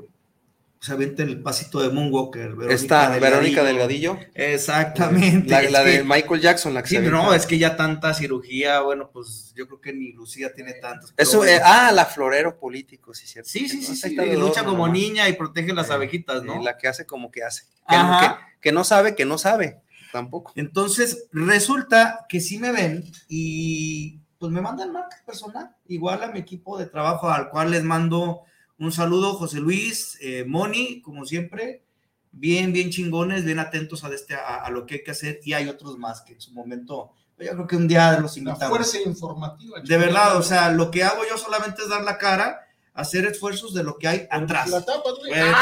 [0.85, 2.49] se avienta el pasito de Moonwalker.
[2.49, 4.19] Verónica Está Verónica Delgadillo.
[4.35, 5.49] Exactamente.
[5.71, 9.51] La, de Michael Jackson, la que Sí, no, es que ya tanta cirugía, bueno, pues
[9.55, 11.11] yo creo que ni Lucía tiene tantos.
[11.17, 13.49] Eso, eh, ah, la florero político, sí, cierto.
[13.49, 16.61] Sí, sí, sí, sí, lucha como niña y protege las abejitas, ¿no?
[16.61, 17.63] la que hace como que hace.
[17.89, 20.53] Que, que, que, no sabe, que no sabe, tampoco.
[20.55, 26.39] Entonces, resulta que sí me ven y pues me mandan marca personal, igual a mi
[26.39, 28.43] equipo de trabajo al cual les mando
[28.77, 31.83] un saludo, José Luis, eh, Moni, como siempre,
[32.31, 35.67] bien, bien chingones, bien atentos a, este, a, lo que hay que hacer y hay
[35.69, 38.61] otros más que en su momento, yo creo que un día los invitamos.
[38.61, 39.79] La fuerza informativa.
[39.81, 42.61] De verdad, o sea, lo que hago yo solamente es dar la cara,
[42.93, 44.69] hacer esfuerzos de lo que hay atrás.
[44.69, 45.53] La tapa, eh,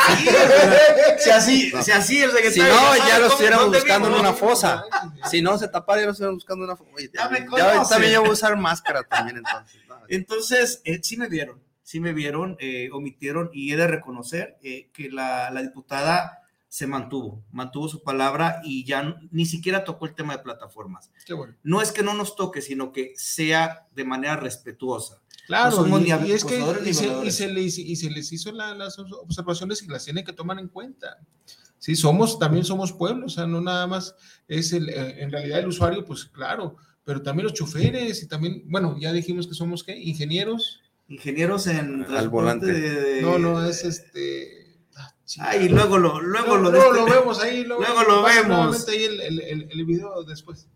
[1.20, 4.84] si así, si así el Si no, ya lo estuviéramos buscando en una fosa.
[5.30, 6.92] Si no se tapara, ya lo estuviéramos buscando en una fosa.
[7.14, 9.82] ya, me ya también yo voy a usar máscara también entonces.
[10.10, 14.90] Entonces, eh, sí me vieron sí me vieron, eh, omitieron y he de reconocer eh,
[14.94, 20.36] que la, diputada se mantuvo, mantuvo su palabra y ya ni siquiera tocó el tema
[20.36, 21.12] de plataformas.
[21.62, 25.22] No es que no nos toque, sino que sea de manera respetuosa.
[25.46, 30.58] Claro, y, es que y se, les, hizo las observaciones y las tienen que tomar
[30.58, 31.18] en cuenta.
[31.78, 34.16] Sí, somos, también somos pueblos, o sea, no nada más
[34.48, 38.64] es el, eh, en realidad el usuario, pues claro, pero también los choferes y también,
[38.68, 39.98] bueno, ya dijimos que somos, ¿qué?
[39.98, 43.22] Ingenieros, ingenieros en al volante.
[43.22, 44.64] No, no, es este.
[45.40, 48.88] Ah, y luego lo, luego lo, lo vemos ahí, luego, lo vemos.
[48.88, 50.68] ahí el, el, el, video después.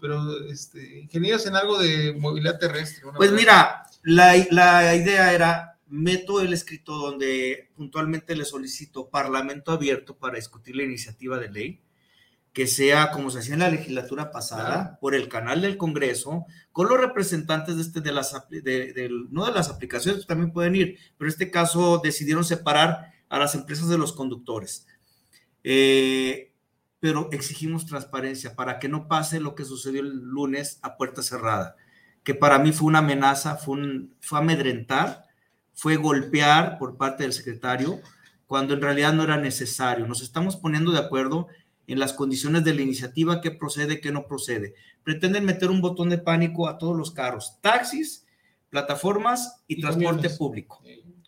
[0.00, 3.04] Pero este, ingenieros en algo de movilidad terrestre.
[3.16, 10.16] Pues mira, la, la idea era meto el escrito donde puntualmente le solicito parlamento abierto
[10.16, 11.80] para discutir la iniciativa de ley
[12.52, 16.88] que sea como se hacía en la legislatura pasada, por el canal del Congreso, con
[16.88, 21.28] los representantes de, este, de las, de, no de las aplicaciones, también pueden ir, pero
[21.28, 24.86] en este caso decidieron separar a las empresas de los conductores.
[25.64, 26.52] Eh,
[27.00, 31.76] pero exigimos transparencia para que no pase lo que sucedió el lunes a puerta cerrada,
[32.22, 35.24] que para mí fue una amenaza, fue, un, fue amedrentar,
[35.72, 38.00] fue golpear por parte del secretario,
[38.46, 40.06] cuando en realidad no era necesario.
[40.06, 41.48] Nos estamos poniendo de acuerdo
[41.86, 44.74] en las condiciones de la iniciativa, qué procede, qué no procede.
[45.02, 48.26] Pretenden meter un botón de pánico a todos los carros, taxis,
[48.70, 50.82] plataformas y, transporte público.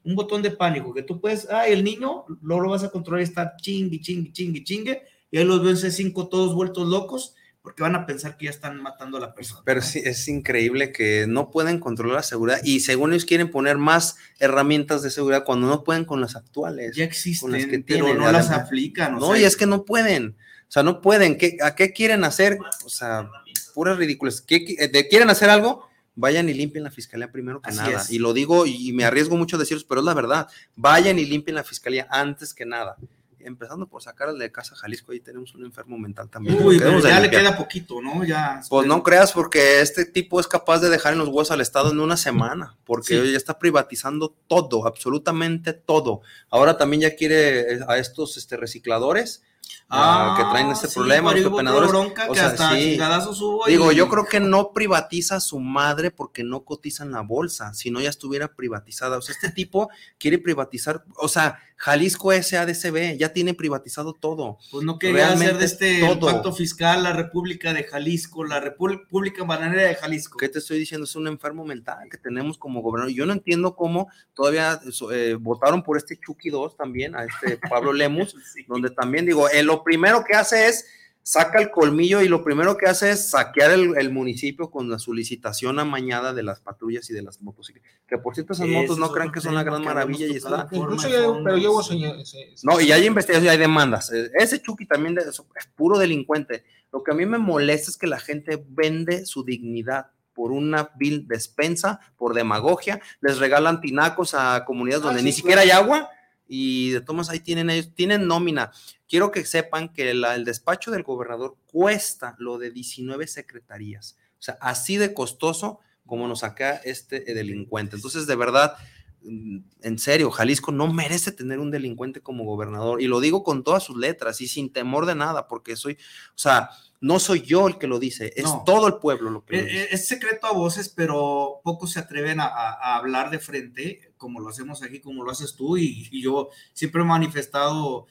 [0.05, 3.21] Un botón de pánico que tú puedes, ah, el niño, luego lo vas a controlar
[3.21, 7.83] y está chingue, chingue, chingue, chingue, y ahí los ven C5 todos vueltos locos, porque
[7.83, 9.63] van a pensar que ya están matando a la persona.
[9.65, 13.79] Pero sí, es increíble que no pueden controlar la seguridad y según ellos quieren poner
[13.79, 16.95] más herramientas de seguridad cuando no pueden con las actuales.
[16.95, 19.15] Ya existen, con las que pero no las aplican.
[19.15, 20.37] o No, sea, y es que no pueden.
[20.69, 21.39] O sea, no pueden.
[21.39, 22.59] ¿Qué, ¿A qué quieren hacer?
[22.85, 23.31] O sea,
[23.75, 24.41] puras ridículas.
[24.41, 25.89] ¿Qué, qué- de- ¿Quieren hacer algo?
[26.17, 28.01] Vayan y limpien la fiscalía primero que Así nada.
[28.03, 28.11] es.
[28.11, 30.49] Y lo digo y me arriesgo mucho a decirlos, pero es la verdad.
[30.77, 32.97] Vayan y limpien la fiscalía antes que nada.
[33.41, 36.57] Empezando por sacar al de Casa Jalisco, ahí tenemos un enfermo mental también.
[36.63, 38.25] Uy, pero ya le queda poquito, ¿no?
[38.25, 38.63] Ya.
[38.71, 41.91] Pues no creas, porque este tipo es capaz de dejar en los huesos al Estado
[41.91, 43.33] en una semana, porque Sí.
[43.33, 46.23] ya está privatizando todo, absolutamente todo.
[46.49, 49.43] Ahora también ya quiere eh, a estos este, recicladores
[49.89, 51.89] ah, que traen sí, problema, los hubo pepenadores.
[51.91, 52.91] bronca O que sea, hasta sí.
[52.93, 57.05] chingadazos hubo Digo, y- yo creo que no privatiza a su madre porque no cotiza
[57.05, 59.17] en la bolsa, si no ya estuviera privatizada.
[59.19, 64.59] O sea, este tipo quiere privatizar, o sea, Jalisco SADCB ya tiene privatizado todo.
[64.71, 66.27] Pues no quería hacer de este todo.
[66.31, 70.39] pacto fiscal la República de Jalisco, la República Bananera de Jalisco.
[70.39, 71.05] ¿Qué te estoy diciendo?
[71.05, 73.13] Es un enfermo mental que tenemos como gobernador.
[73.13, 74.81] Yo no entiendo cómo todavía
[75.13, 78.65] eh, votaron por este Chucky 2 también, a este Pablo Lemus, Sí.
[78.69, 80.87] donde también digo, eh, lo primero que hace es
[81.27, 84.99] saca el colmillo y lo primero que hace es saquear el, el municipio con la
[84.99, 87.91] solicitación amañada de las patrullas y de las motocicletas.
[88.07, 90.69] Que por cierto, esas motos no crean que son la tema gran maravilla y está.
[90.71, 91.95] Incluso ya, pero llevo sí.
[91.95, 92.35] señales.
[92.63, 94.13] No, y hay investigación y hay demandas.
[94.13, 95.41] Eh, Ese Chucky también es
[95.75, 96.65] puro delincuente.
[96.93, 100.91] Lo que a mí me molesta es que la gente vende su dignidad por una
[100.97, 105.41] vil despensa, por demagogia, les regalan tinacos a comunidades Ah, donde sí, ni claro.
[105.41, 106.11] siquiera hay agua
[106.47, 108.73] y de tomas ahí tienen ellos, tienen nómina.
[109.09, 114.17] Quiero que sepan que el despacho del gobernador cuesta lo de 19 secretarías.
[114.39, 117.97] O sea, así de costoso como nos saca este eh, delincuente.
[117.97, 118.77] Entonces, de verdad,
[119.25, 123.01] en serio, Jalisco no merece tener un delincuente como gobernador.
[123.01, 126.39] Y lo digo con todas sus letras y sin temor de nada, porque soy, o
[126.39, 128.63] sea, no soy yo el que lo dice, es No.
[128.65, 129.83] todo el pueblo lo que lo Eh, dice.
[129.85, 134.13] eh, Es secreto a voces, pero pocos se atreven a, a- a hablar de frente,
[134.17, 138.07] como lo hacemos aquí, como lo haces tú, y, y yo siempre he manifestado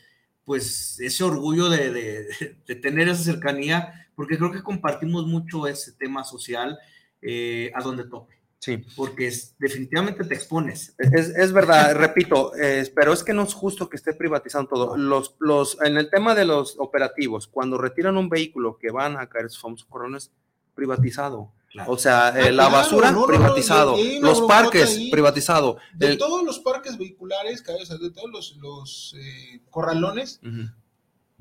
[0.46, 2.28] pues ese orgullo de, de-
[2.68, 6.78] de tener esa cercanía, porque creo que compartimos mucho ese tema social
[7.22, 8.78] eh, a donde tope, Sí.
[8.96, 10.96] porque es- definitivamente te expones.
[10.98, 14.96] Es, es verdad, repito, eh, pero es que no es justo que esté privatizando todo.
[14.98, 19.28] Los, los, en el tema de los operativos, cuando retiran un vehículo que van a
[19.28, 20.32] caer sus famosos corrones,
[20.76, 21.52] privatizado.
[21.72, 21.92] Claro.
[21.92, 23.96] O sea, eh, Ah, la claro, basura, no, no, no, privatizado.
[24.22, 25.12] los parques, ahí.
[25.12, 25.78] privatizado.
[25.94, 30.70] De El- todos los parques vehiculares, o sea, de todos los, los, eh, corralones, Ujú.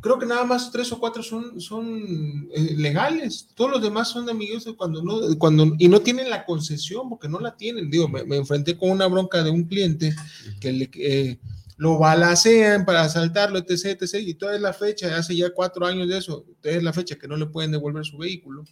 [0.03, 3.49] Creo que nada más tres o cuatro son, son eh, legales.
[3.55, 7.39] Todos los demás son amigos cuando no, cuando, y no tienen la concesión, porque no
[7.39, 7.89] la tienen.
[7.89, 10.15] Digo, me, me enfrenté con una bronca de un cliente
[10.61, 11.39] que le, eh,
[11.77, 16.09] lo balacean para asaltarlo, etc, etc, y toda es la fecha, hace ya cuatro años
[16.09, 18.65] de eso, toda es la fecha que no le pueden devolver su vehículo,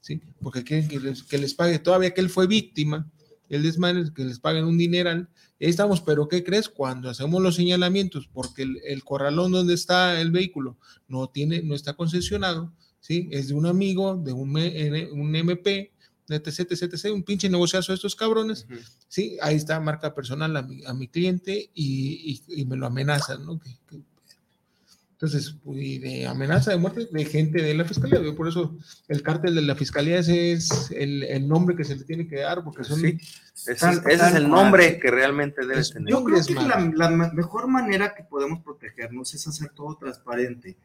[0.00, 0.20] ¿sí?
[0.42, 3.10] Porque quieren que les, que les pague, todavía que él fue víctima,
[3.48, 5.28] el desmane, que les paguen un dineral,
[5.60, 6.68] ahí estamos, pero ¿qué crees?
[6.68, 10.76] Cuando hacemos los señalamientos, porque el, el corralón donde está el vehículo
[11.08, 13.28] no tiene, no está concesionado, ¿sí?
[13.30, 15.92] Es de un amigo, de un, M- un MP,
[16.28, 18.66] etc, etc, etc, un pinche negociazo de estos cabrones.
[19.08, 22.86] Sí, ahí está marca personal a mi, a mi cliente y, y- y me lo
[22.86, 23.58] amenazan, ¿no?
[23.58, 24.02] Que- que-
[25.20, 28.76] entonces, pues, y de amenaza de muerte de gente de la fiscalía, yo por eso
[29.08, 32.36] el cártel de la fiscalía ese es el, el nombre que se le tiene que
[32.36, 33.18] dar, porque son Sí.
[33.66, 36.08] Ese, es- Tal- ese es tal el nombre que realmente debe Es- tener.
[36.08, 39.96] Yo creo es que la, la me- mejor manera que podemos protegernos es hacer todo
[39.96, 40.76] transparente.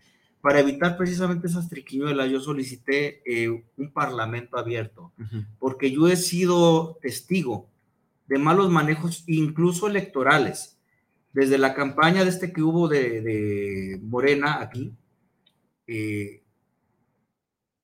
[0.41, 5.43] Para evitar precisamente esas triquiñuelas, yo solicité eh, un parlamento abierto, Ujú.
[5.59, 7.67] porque yo he sido testigo
[8.27, 10.75] de malos manejos, incluso electorales.
[11.33, 14.93] Desde la campaña de este que hubo de, de Morena aquí,
[15.87, 16.41] eh,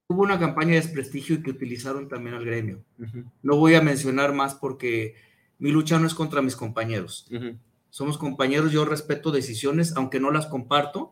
[0.07, 2.83] hubo una campaña de desprestigio y que utilizaron también al gremio.
[3.41, 5.15] No voy a mencionar más porque
[5.57, 7.27] mi lucha no es contra mis compañeros
[7.89, 11.12] somos compañeros, yo respeto decisiones, aunque no las comparto,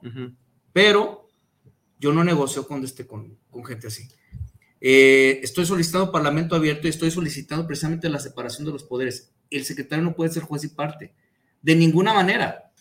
[0.74, 1.28] pero
[2.00, 4.08] yo no negocio con, este, con, con gente así.
[4.80, 9.34] Eh, estoy solicitando parlamento abierto y estoy solicitando precisamente la separación de los poderes.
[9.50, 11.14] El secretario no puede ser juez y parte,
[11.62, 12.72] de ninguna manera.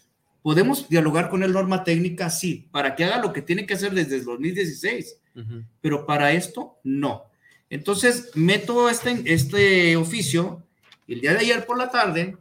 [0.43, 3.93] Podemos dialogar con él norma técnica, sí, para que haga lo que tiene que hacer
[3.93, 5.65] desde el 2016 Ujú.
[5.81, 7.25] pero para esto no.
[7.69, 10.63] Entonces, meto este, este oficio
[11.09, 12.37] el día de ayer por la tarde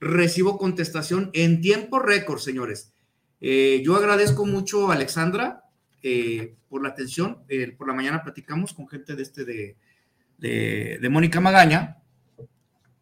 [0.00, 2.92] recibo contestación en tiempo récord, señores.
[3.40, 5.64] Eh, yo agradezco mucho a Alexandra
[6.02, 7.38] eh, por la atención.
[7.48, 9.76] Eh, por la mañana platicamos con gente de este de,
[10.38, 11.99] de, de Mónica Magaña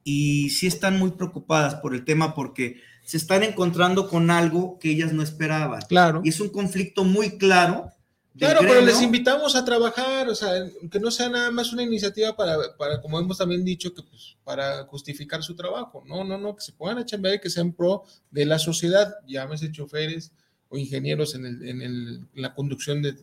[0.04, 4.90] y sí están muy preocupadas por el tema porque se están encontrando con algo que
[4.90, 5.82] ellas no esperaban.
[5.88, 6.20] claro.
[6.24, 7.92] Y es un conflicto muy claro
[8.38, 10.52] Claro, pero les invitamos a trabajar, o sea,
[10.90, 14.37] que no sea nada más una iniciativa para, para como hemos también dicho, que pues,
[14.44, 16.04] para justificar su trabajo.
[16.06, 19.12] No, no, no, que se puedan a chambear y que sean pro de la sociedad,
[19.26, 20.32] llámese choferes
[20.68, 23.16] o ingenieros en, el, en, el, en la conducción de,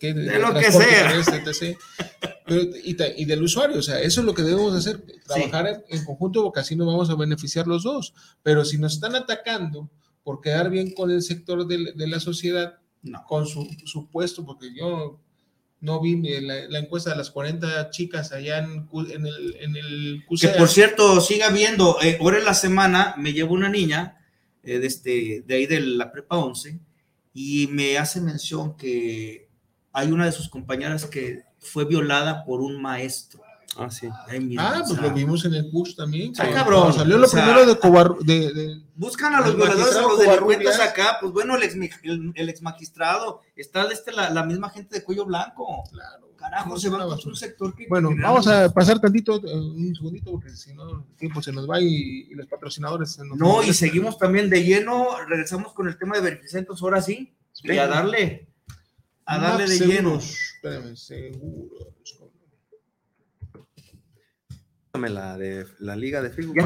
[0.00, 1.14] de, lo que sea.
[3.16, 6.60] y, del usuario, o sea, eso es lo que debemos hacer, trabajar en, conjunto porque
[6.60, 8.14] así nos vamos a beneficiar los dos.
[8.42, 9.90] Pero si nos están atacando
[10.22, 12.78] por quedar bien con el sector de, la sociedad,
[13.26, 15.20] con su, su, puesto, porque yo
[15.80, 18.88] no vi la, encuesta de las 40 chicas allá en,
[19.26, 23.54] el, en el Que por cierto, siga viendo, eh, ahora en la semana me llevo
[23.54, 24.18] una niña
[24.62, 26.80] eh, de, este, de ahí de la prepa 11
[27.32, 29.47] y me hace mención que
[29.92, 33.42] hay una de sus compañeras que fue violada por un maestro.
[33.76, 34.08] Ah, sí.
[34.58, 36.32] ah, pues lo vimos en el push también.
[36.38, 36.92] Ah, cabrón.
[36.92, 41.18] Salió lo primero de, cobar, de, Buscan a los violadores, a los delincuentes acá.
[41.20, 43.42] Pues bueno, el ex, el, ex magistrado.
[43.54, 45.84] Está este, la, la, misma gente de cuello blanco.
[45.92, 46.28] Claro.
[46.36, 47.86] Carajo, se va a un sector que.
[47.88, 51.68] Bueno, vamos a pasar tantito, eh, un segundito, porque si no, el tiempo se nos
[51.68, 55.08] va y, los patrocinadores se nos No, y seguimos también de lleno.
[55.28, 57.34] Regresamos con el tema de verificentos, ahora sí.
[57.62, 58.47] Y a darle
[59.28, 60.16] a darle de lleno.
[60.16, 61.88] Espérame, seguros.
[64.94, 66.56] La de la liga de Facebook.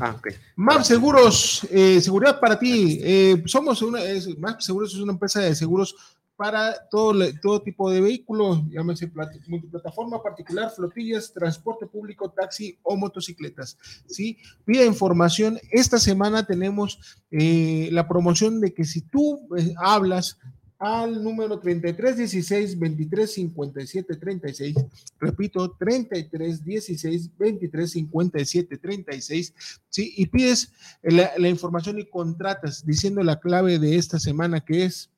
[0.00, 0.32] Ah, okay.
[0.56, 2.98] MAP Seguros, eh, seguridad para ti.
[3.02, 5.94] Eh, somos una, es, MAP Seguros es una empresa de seguros
[6.34, 9.12] para todo, todo tipo de vehículos, llámese
[9.46, 13.76] multiplataforma particular, flotillas, transporte público, taxi o motocicletas.
[14.08, 14.38] ¿sí?
[14.64, 15.60] Pide información.
[15.70, 16.98] Esta semana tenemos
[17.30, 19.46] eh, la promoción de que si tú
[19.76, 20.38] hablas
[20.84, 24.76] al número 33 16 23 57 36.
[25.18, 29.54] Repito, 33 16 23 57 36.
[29.88, 30.14] ¿sí?
[30.16, 35.10] Y pides la, la, información y contratas diciendo la clave de esta semana que es.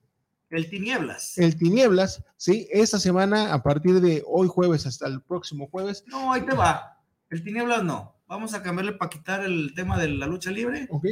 [0.50, 1.36] El tinieblas.
[1.38, 2.68] El tinieblas, sí.
[2.70, 6.04] Esta semana, a partir de hoy jueves hasta el próximo jueves.
[6.06, 7.02] No, ahí te va.
[7.28, 8.14] El tinieblas no.
[8.28, 10.86] Vamos a cambiarle para quitar el tema de la lucha libre.
[10.90, 11.06] Ok.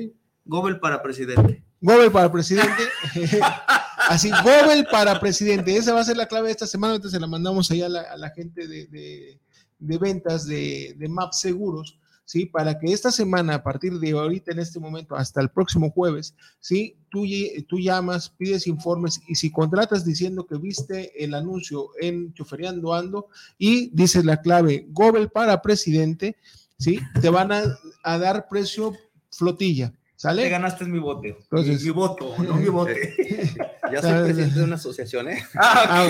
[0.45, 1.65] Gobel para presidente.
[1.81, 2.83] Gobel para presidente.
[4.09, 5.77] Así, Gobel para presidente.
[5.77, 6.95] Esa va a ser la clave de esta semana.
[6.95, 9.39] Entonces se la mandamos allá a la, gente de,
[9.79, 11.99] ventas de, MAP Seguros.
[12.25, 12.47] ¿sí?
[12.47, 16.35] Para que esta semana, a partir de ahorita en este momento hasta el próximo jueves,
[16.61, 16.97] ¿sí?
[17.11, 17.25] Tú,
[17.69, 23.29] tú llamas, pides informes y si contratas diciendo que viste el anuncio en Choferiando Ando
[23.59, 26.37] y dices la clave Gobel para presidente,
[26.79, 26.99] ¿sí?
[27.21, 28.95] Te van a dar precio
[29.31, 29.93] flotilla.
[30.25, 30.45] ¿Sale?
[30.45, 31.21] Te ganaste mi voto.
[31.51, 32.93] mi, voto, no mi voto.
[33.93, 35.45] ya soy presidente de una asociación, ¿eh?
[35.55, 36.09] Ah, ah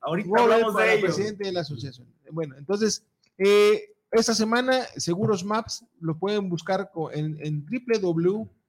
[0.00, 1.02] Ahorita hablamos de ello.
[1.04, 2.08] presidente de la asociación.
[2.30, 3.04] Bueno, entonces,
[3.36, 7.66] eh, esta semana, Seguros Maps lo pueden buscar en, en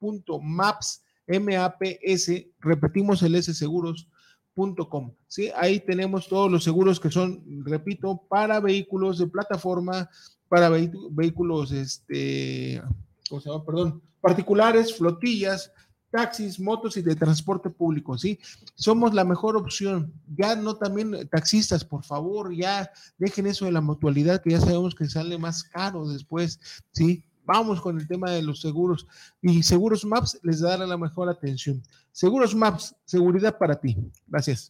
[0.02, 5.14] www.maps, M-A-P-S, repetimos el S seguros.com.
[5.30, 5.50] ¿sí?
[5.56, 10.10] Ahí tenemos todos los seguros que son, repito, para vehículos de plataforma,
[10.50, 12.82] para vehículos, este,
[13.30, 13.66] ¿cómo se llama?
[13.66, 15.72] Perdón, particulares, flotillas,
[16.14, 18.40] taxis, motos y de transporte público, ¿sí?
[18.76, 20.14] Somos la mejor opción.
[20.36, 24.94] Ya no también taxistas, por favor, ya dejen eso de la mutualidad, que ya sabemos
[24.94, 26.60] que sale más caro después,
[26.92, 27.26] ¿sí?
[27.46, 29.08] Vamos con el tema de los seguros.
[29.42, 31.82] Y Seguros Maps les dará la mejor atención.
[32.12, 33.98] Seguros Maps, seguridad para ti.
[34.28, 34.70] Gracias.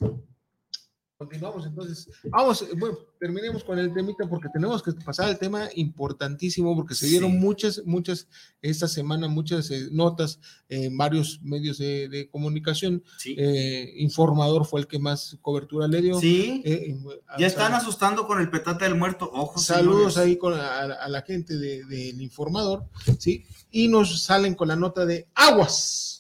[1.23, 2.09] Continuamos entonces.
[2.25, 7.07] Vamos, bueno, terminemos con el temita porque tenemos que pasar al tema importantísimo porque se
[7.07, 8.27] dieron muchas, muchas,
[8.61, 13.03] esta semana, muchas eh, notas en varios medios de, comunicación.
[13.25, 16.19] Eh, informador fue el que más cobertura le dio.
[16.19, 16.61] Sí.
[16.65, 16.97] Eh,
[17.37, 19.29] ya están asustando con el petate del muerto.
[19.33, 22.85] Ojo, Saludos ahí con a, la gente del informador,
[23.19, 23.45] ¿sí?
[23.71, 26.13] Y nos salen con la nota de aguas.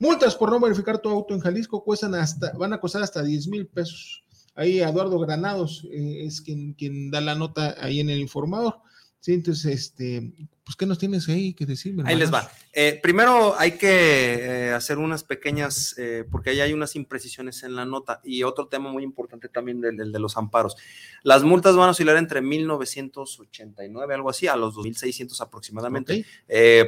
[0.00, 3.48] Multas por no verificar tu auto en Jalisco cuestan hasta, van a costar hasta 10
[3.48, 4.24] mil pesos.
[4.58, 8.78] Ahí Eduardo Granados eh, es quien, quien da la nota ahí en el informador.
[9.20, 10.32] Sí, entonces, este,
[10.64, 12.02] pues, ¿qué nos tienes ahí que decirme?
[12.06, 12.50] Ahí les va.
[12.72, 15.94] Eh, primero hay que eh, hacer unas pequeñas,
[16.30, 20.10] porque ahí hay unas imprecisiones en la nota y otro tema muy importante también del,
[20.10, 20.74] de los amparos.
[21.22, 26.24] Las multas van a oscilar entre 1989, algo así, a los 2600 aproximadamente.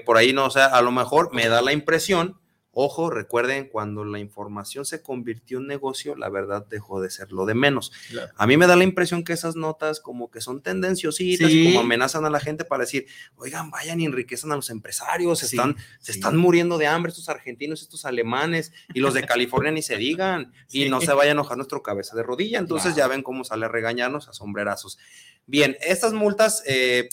[0.04, 2.39] por ahí no, o sea, a lo mejor me da la impresión
[2.72, 7.44] Ojo, recuerden, cuando la información se convirtió en negocio, la verdad dejó de ser lo
[7.44, 7.90] de menos.
[8.36, 12.24] A mí me da la impresión que esas notas como que son tendenciositas, como amenazan
[12.26, 16.12] a la gente para decir, oigan, vayan y enriquezan a los empresarios, se, están, se
[16.12, 20.52] están muriendo de hambre estos argentinos, estos alemanes, y los de California ni se digan,
[20.70, 22.60] y no se vaya a enojar nuestro cabeza de rodilla.
[22.60, 24.96] Entonces ya ven cómo sale a regañarnos a sombrerazos.
[25.44, 27.08] Bien, estas multas, eh,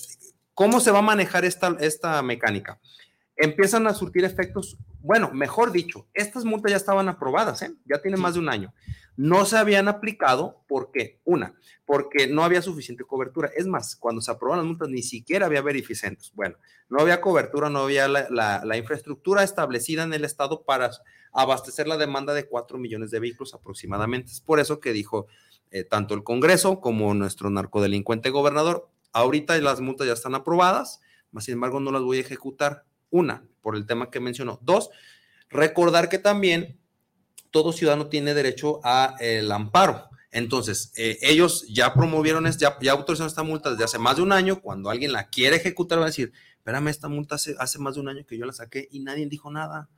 [0.53, 2.79] ¿cómo se va a manejar esta, esta mecánica?
[3.37, 4.77] Empiezan a surtir efectos
[5.07, 7.73] bueno, mejor dicho, estas multas ya estaban aprobadas, ¿eh?
[7.85, 8.73] ya tienen más de un año.
[9.15, 13.49] no se habían aplicado porque, una, porque no había suficiente cobertura.
[13.55, 16.33] Es más, cuando se aprobaron las multas ni siquiera había verificentos.
[16.35, 16.57] Bueno,
[16.89, 20.91] no había cobertura, no había la, infraestructura establecida en el Estado para
[21.31, 24.33] abastecer la demanda de 4 millones de vehículos aproximadamente.
[24.33, 25.27] Es por eso que dijo
[25.71, 30.99] eh, tanto el Congreso como nuestro narcodelincuente gobernador, ahorita las multas ya están aprobadas,
[31.31, 32.83] más sin embargo no las voy a ejecutar.
[33.09, 34.59] Una, por el tema que mencionó.
[34.61, 34.89] Dos,
[35.49, 36.79] recordar que también
[37.51, 40.09] todo ciudadano tiene derecho a el amparo.
[40.31, 44.31] Entonces, eh, ellos ya promovieron, ya, ya autorizaron esta multa desde hace más de un
[44.31, 44.61] año.
[44.61, 48.01] Cuando alguien la quiere ejecutar, va a decir, espérame, esta multa hace, hace más de
[48.01, 49.89] un año que yo la saqué y nadie dijo nada.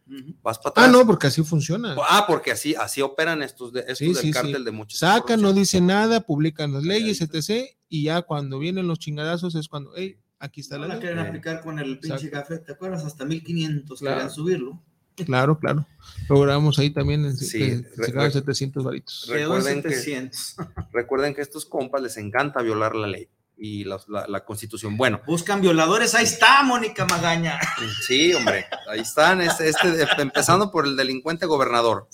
[0.43, 0.86] Vas para ah, atrás.
[0.88, 1.95] Ah, no, porque así funciona.
[2.07, 4.99] Ah, porque así, así operan estos, de, estos del cártel de muchos.
[4.99, 7.68] Sacan, no dicen nada, publican las leyes, etc.
[7.89, 10.95] Y ya cuando vienen los chingadazos es cuando, hey, aquí está la ley.
[10.95, 13.05] la quieren aplicar con el pinche café, ¿te acuerdas?
[13.05, 14.81] Hasta 1500 querían subirlo.
[15.25, 15.85] Claro, claro.
[16.29, 19.27] Logramos ahí también en sí, 700 varitos.
[19.27, 20.31] Recuerden que,
[20.93, 23.27] recuerden que a estos compas les encanta violar la ley
[23.59, 24.95] y la, constitución.
[24.95, 25.21] Bueno.
[25.27, 27.59] Buscan violadores, ahí está Mónica Magaña.
[28.07, 32.07] Sí, hombre, ahí están, este, este empezando por el delincuente gobernador,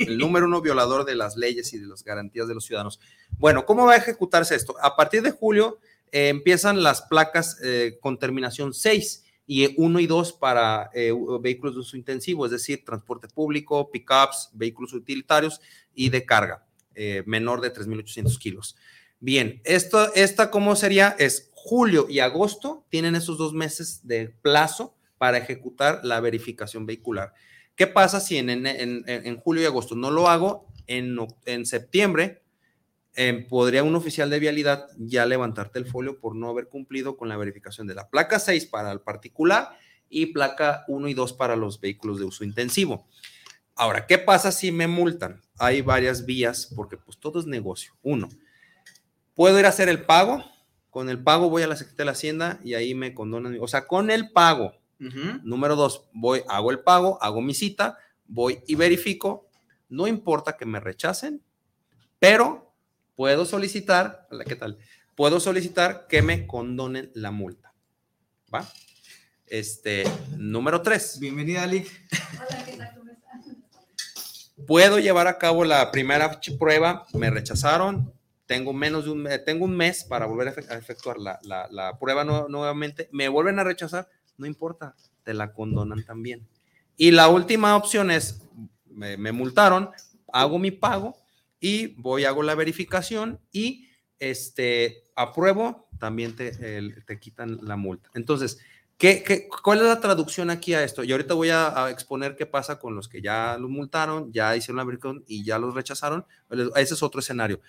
[0.00, 3.00] el, número uno violador de las leyes y de las garantías de los ciudadanos.
[3.38, 4.74] Bueno, ¿cómo va a ejecutarse esto?
[4.82, 5.78] A partir de julio
[6.12, 11.74] eh, empiezan las placas eh, con terminación 6 y uno y dos para eh, vehículos
[11.74, 15.60] de uso intensivo, es decir, transporte público, pickups, vehículos utilitarios
[15.92, 18.76] y de carga, eh, menor de 3.800 kilos.
[19.18, 24.94] Bien, esto, esta cómo sería es julio y agosto tienen esos dos meses de plazo
[25.18, 27.34] para ejecutar la verificación vehicular.
[27.74, 30.68] ¿Qué pasa si en, en, julio y agosto no lo hago?
[30.86, 32.40] En, en septiembre
[33.14, 37.28] Em, podría un oficial de vialidad ya levantarte el folio por no haber cumplido con
[37.28, 39.76] la verificación de la placa 6 para el particular
[40.08, 43.08] y placa 1 y 2 para los vehículos de uso intensivo.
[43.74, 45.40] Ahora, ¿qué pasa si me multan?
[45.58, 47.92] Hay varias vías porque pues todo es negocio.
[48.02, 48.28] Uno,
[49.34, 50.44] puedo ir a hacer el pago.
[50.90, 53.56] Con el pago voy a la Secretaría de la Hacienda y ahí me condonan.
[53.60, 54.74] O sea, con el pago.
[55.42, 57.96] Número dos, voy, hago el pago, hago mi cita,
[58.26, 59.48] voy y verifico.
[59.88, 61.42] No importa que me rechacen,
[62.18, 62.69] pero
[63.20, 64.78] puedo solicitar, ¿qué tal?
[65.14, 67.74] Puedo solicitar que me condonen la multa.
[68.52, 68.66] ¿Va?
[69.46, 70.04] Este,
[70.38, 71.18] número tres.
[71.20, 71.86] Bienvenida, Ali.
[72.40, 73.02] Hola, ¿qué tal?
[74.66, 78.10] Puedo llevar a cabo la primera prueba, me rechazaron,
[78.46, 83.28] tengo menos de un, tengo un mes para volver a efectuar la, prueba nuevamente, me
[83.28, 84.08] vuelven a rechazar,
[84.38, 86.48] no importa, te la condonan también.
[86.96, 88.40] Y la última opción es,
[88.86, 89.90] me, me multaron,
[90.32, 91.19] hago mi pago
[91.60, 93.88] y voy, hago la verificación y
[94.18, 96.52] este, apruebo, también te,
[97.06, 98.10] te quitan la multa.
[98.14, 98.58] Entonces,
[98.96, 101.04] ¿qué, qué, cuál es la traducción aquí a esto?
[101.04, 104.78] Y ahorita voy a, exponer qué pasa con los que ya los multaron, ya hicieron
[104.78, 106.24] la verificación y ya los rechazaron.
[106.76, 107.60] Ese es otro escenario.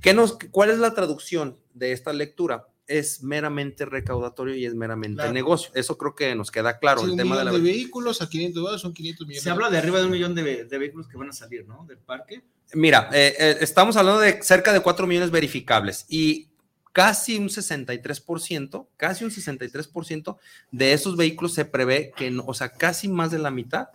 [0.00, 2.68] ¿Qué nos, ¿Cuál es la traducción de esta lectura?
[2.98, 5.70] Es meramente recaudatorio y es meramente negocio.
[5.74, 7.02] Eso creo que nos queda claro.
[7.04, 7.52] el tema de, la...
[7.52, 9.42] de vehículos a 500 dólares son 500 millones.
[9.42, 11.84] Se habla de arriba de un millón de, de, vehículos que van a salir, ¿no?
[11.86, 12.42] Del parque.
[12.74, 16.48] Mira, eh, eh, estamos hablando de cerca de 4 millones verificables y
[16.92, 20.36] casi un 63%, casi un 63%
[20.70, 23.88] de esos vehículos se prevé que, o sea, casi más de la mitad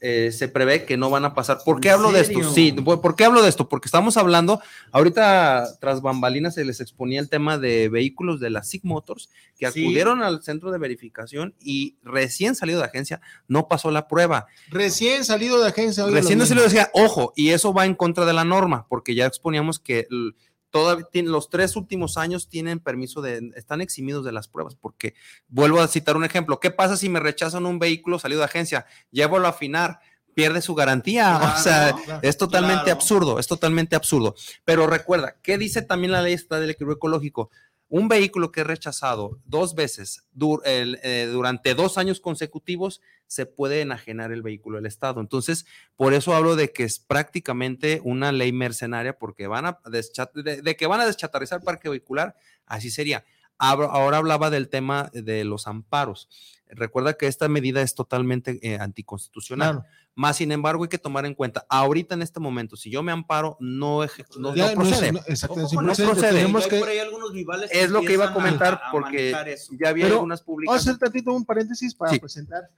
[0.00, 1.58] eh, se prevé que no van a pasar.
[1.64, 2.52] ¿Por qué hablo de esto?
[2.52, 3.68] Sí, ¿por qué hablo de esto?
[3.68, 4.60] Porque estamos hablando,
[4.92, 9.28] ahorita tras bambalinas se les exponía el tema de vehículos de la SIG Motors
[9.58, 14.46] que acudieron al centro de verificación y recién salido de agencia no pasó la prueba.
[14.70, 16.06] Recién salido de agencia.
[16.06, 19.26] Recién salido de agencia, ojo, y eso va en contra de la norma, porque ya
[19.26, 20.06] exponíamos que
[20.72, 25.14] los tres últimos años tienen permiso de, están eximidos de las pruebas, porque
[25.48, 28.86] vuelvo a citar un ejemplo, ¿qué pasa si me rechazan un vehículo salido de agencia?
[29.10, 30.00] Llévalo a afinar,
[30.34, 34.34] pierde su garantía, o sea, es totalmente absurdo, es totalmente absurdo.
[34.64, 37.50] Pero recuerda, ¿qué dice también la ley estatal del equilibrio ecológico?
[37.90, 40.24] Un vehículo que es rechazado dos veces
[40.64, 45.20] eh, durante dos años consecutivos, se puede enajenar el vehículo del Estado.
[45.20, 45.66] Entonces,
[45.96, 50.86] por eso hablo de que es prácticamente una ley mercenaria, porque van a de, que
[50.86, 53.24] van a deschatarrizar el parque vehicular, así sería.
[53.58, 56.28] Ahora hablaba del tema de los amparos.
[56.68, 59.84] Recuerda que esta medida es totalmente eh, anticonstitucional.
[60.14, 63.12] Más sin embargo, hay que tomar en cuenta, ahorita en este momento, si yo me
[63.12, 64.04] amparo, no,
[64.38, 65.12] no, no procede.
[65.12, 65.20] No,
[67.70, 69.34] es lo que iba a comentar porque
[69.80, 70.66] ya había algunas publicaciones.
[70.66, 72.68] Vamos a hacer tantito un paréntesis para presentar.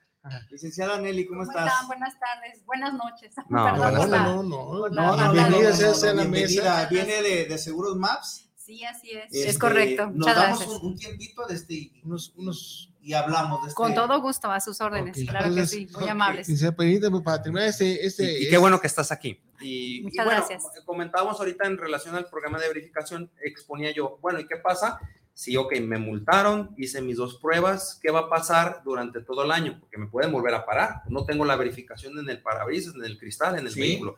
[0.51, 1.85] Licenciada Nelly, ¿cómo, estás?
[1.89, 3.35] Buenas tardes, buenas noches.
[3.49, 6.87] No, no, no, no, bienvenida sea la mesa.
[6.89, 8.49] Viene de, de Seguros Maps.
[8.55, 9.33] Sí, así es.
[9.33, 10.07] es este, correcto.
[10.07, 10.83] Nos Muchas damos gracias.
[10.83, 13.77] Un, tiempito de este, unos, unos y hablamos de este.
[13.77, 16.47] Con todo gusto, a sus órdenes, claro que sí, muy amables.
[16.47, 18.07] Pues, para terminar este.
[18.07, 19.41] este y, qué bueno que estás aquí.
[19.61, 20.85] Y, Muchas y bueno, gracias.
[20.85, 24.99] comentábamos ahorita en relación al programa de verificación, exponía yo, bueno, ¿y qué pasa?
[25.35, 29.51] Si, ok, me multaron, hice mis dos pruebas, ¿qué va a pasar durante todo el
[29.51, 29.79] año?
[29.81, 31.03] Porque me pueden volver a parar.
[31.09, 33.81] No tengo la verificación en el parabrisas, en el cristal, en el Sí.
[33.81, 34.17] vehículo.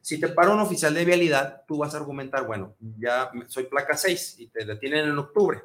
[0.00, 3.96] Si te para un oficial de vialidad, tú vas a argumentar, bueno, ya soy placa
[3.96, 5.62] 6 y te detienen en octubre.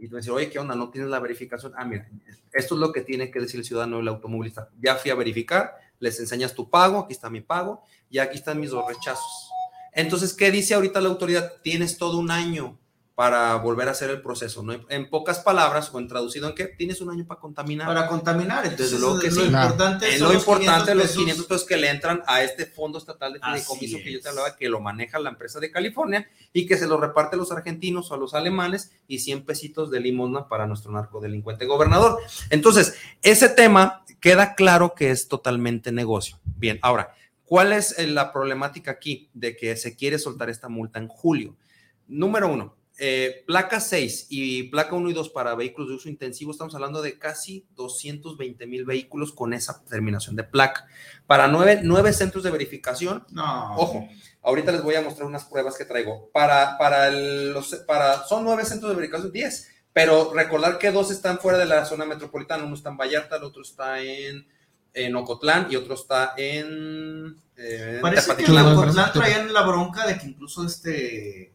[0.00, 0.74] Y tú dices, oye, ¿qué onda?
[0.74, 1.74] ¿No tienes la verificación?
[1.76, 2.08] Ah, mira,
[2.54, 4.70] esto es lo que tiene que decir el ciudadano el automovilista.
[4.80, 8.58] Ya fui a verificar, les enseñas tu pago, aquí está mi pago, y aquí están
[8.58, 9.50] mis dos rechazos.
[9.92, 11.52] Entonces, ¿qué dice ahorita la autoridad?
[11.62, 12.79] Tienes todo un año
[13.20, 14.72] para volver a hacer el proceso, ¿no?
[14.88, 17.86] En pocas palabras, o en traducido en qué, tienes un año para contaminar.
[17.86, 19.46] Para contaminar, entonces luego que lo sí.
[19.46, 21.16] importante Es lo los importante 500 los pesos.
[21.18, 24.26] 500 pesos que le entran a este fondo estatal de fideicomiso que yo te es.
[24.26, 27.52] hablaba, que lo maneja la empresa de California y que se lo reparte a los
[27.52, 32.20] argentinos o a los alemanes y 100 pesitos de limosna para nuestro narcodelincuente gobernador.
[32.48, 36.40] Entonces, ese tema queda claro que es totalmente negocio.
[36.56, 37.14] Bien, ahora,
[37.44, 41.54] ¿cuál es eh, la problemática aquí de que se quiere soltar esta multa en julio?
[42.08, 46.52] Número uno, eh, placa 6 y placa 1 y 2 para vehículos de uso intensivo,
[46.52, 50.86] estamos hablando de casi 220 mil vehículos con esa terminación de placa.
[51.26, 53.74] Para nueve, nueve centros de verificación, No.
[53.76, 54.06] Ojo,
[54.42, 56.28] ahorita les voy a mostrar unas pruebas que traigo.
[56.32, 61.10] Para, para el- los, para, son nueve centros de verificación, 10, pero recordar que dos
[61.10, 62.64] están fuera de la zona metropolitana.
[62.64, 64.46] Uno está en Vallarta, el otro está en,
[64.92, 67.34] en Ocotlán y otro está en.
[67.56, 68.66] eh, Parece que en.
[68.82, 71.52] Ocotlán traían la bronca de que incluso este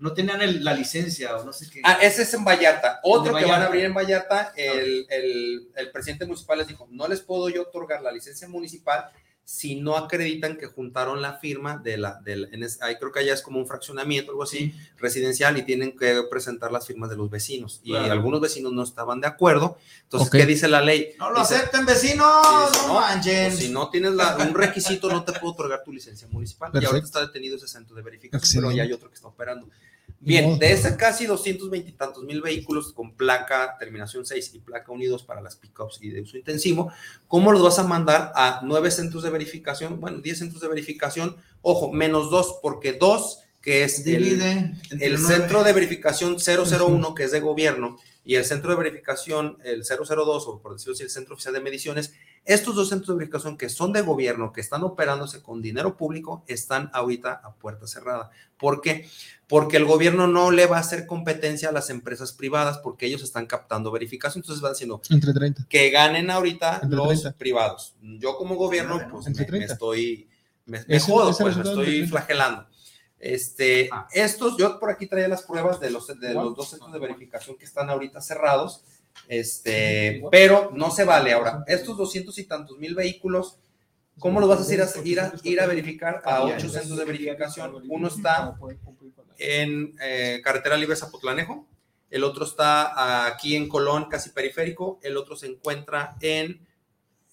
[0.00, 1.80] no tenían el- la licencia o no sé qué.
[1.84, 3.00] Ah, ese es en Vallarta.
[3.02, 7.06] Otro que van a abrir en Vallarta, el, el- el presidente municipal les dijo, no
[7.06, 9.10] les puedo yo otorgar la licencia municipal
[9.44, 13.18] si no acreditan que juntaron la firma de la, del, en es- ahí creo que
[13.18, 17.16] allá es como un fraccionamiento, algo así, residencial, y tienen que presentar las firmas de
[17.16, 17.80] los vecinos.
[17.82, 18.12] Y Claro.
[18.12, 19.76] algunos vecinos no estaban de acuerdo.
[20.04, 20.30] Entonces.
[20.30, 21.14] ¿qué dice la ley?
[21.18, 23.46] no lo Dice, acepten, vecinos, dice, no, manchen.
[23.50, 26.70] pues, si no tienes la- un requisito, no te puedo otorgar tu licencia municipal.
[26.74, 29.68] Y ahorita está detenido ese centro de verificación, pero ya hay otro que está operando.
[30.22, 34.92] Bien, de ese casi 220 y tantos mil vehículos con placa terminación 6 y placa
[34.92, 36.92] unidos para las pickups y de uso intensivo,
[37.26, 39.98] ¿cómo los vas a mandar a nueve centros de verificación?
[39.98, 45.20] Bueno, 10 centros de verificación, ojo, menos dos, porque dos, que es el, Divide el
[45.20, 45.36] nueve.
[45.36, 50.46] centro de verificación 001, que es de gobierno, y el centro de verificación, el 002,
[50.46, 52.12] o por decirlo así, el centro oficial de mediciones,
[52.44, 56.44] estos dos centros de verificación que son de gobierno, que están operándose con dinero público,
[56.48, 58.30] están ahorita a puerta cerrada.
[58.58, 59.08] ¿Por qué?
[59.46, 63.22] Porque el gobierno no le va a hacer competencia a las empresas privadas porque ellos
[63.22, 64.42] están captando verificación.
[64.42, 65.66] Entonces van diciendo Entre 30.
[65.68, 67.32] que ganen ahorita Entre los 30.
[67.38, 67.94] privados.
[68.00, 69.72] Yo como gobierno, pues entre me, me 30.
[69.74, 70.28] estoy,
[70.66, 72.10] me, me Ese- jodo, ese pues me estoy entre 30.
[72.10, 72.66] flagelando.
[73.18, 74.08] Este, Ah.
[74.12, 77.56] estos, yo por aquí traía las pruebas de los, de los dos centros de verificación
[77.58, 78.82] que están ahorita cerrados,
[79.28, 81.64] este, pero no se vale ahora.
[81.66, 83.58] Estos doscientos y tantos mil vehículos,
[84.18, 87.04] ¿cómo los vas a hacer a, ir, a, ir a verificar a ocho centros de
[87.04, 87.82] verificación?
[87.88, 88.56] Uno está
[89.38, 91.66] en eh, Carretera Libre Zapotlanejo,
[92.10, 96.66] el otro está aquí en Colón, casi periférico, el otro se encuentra en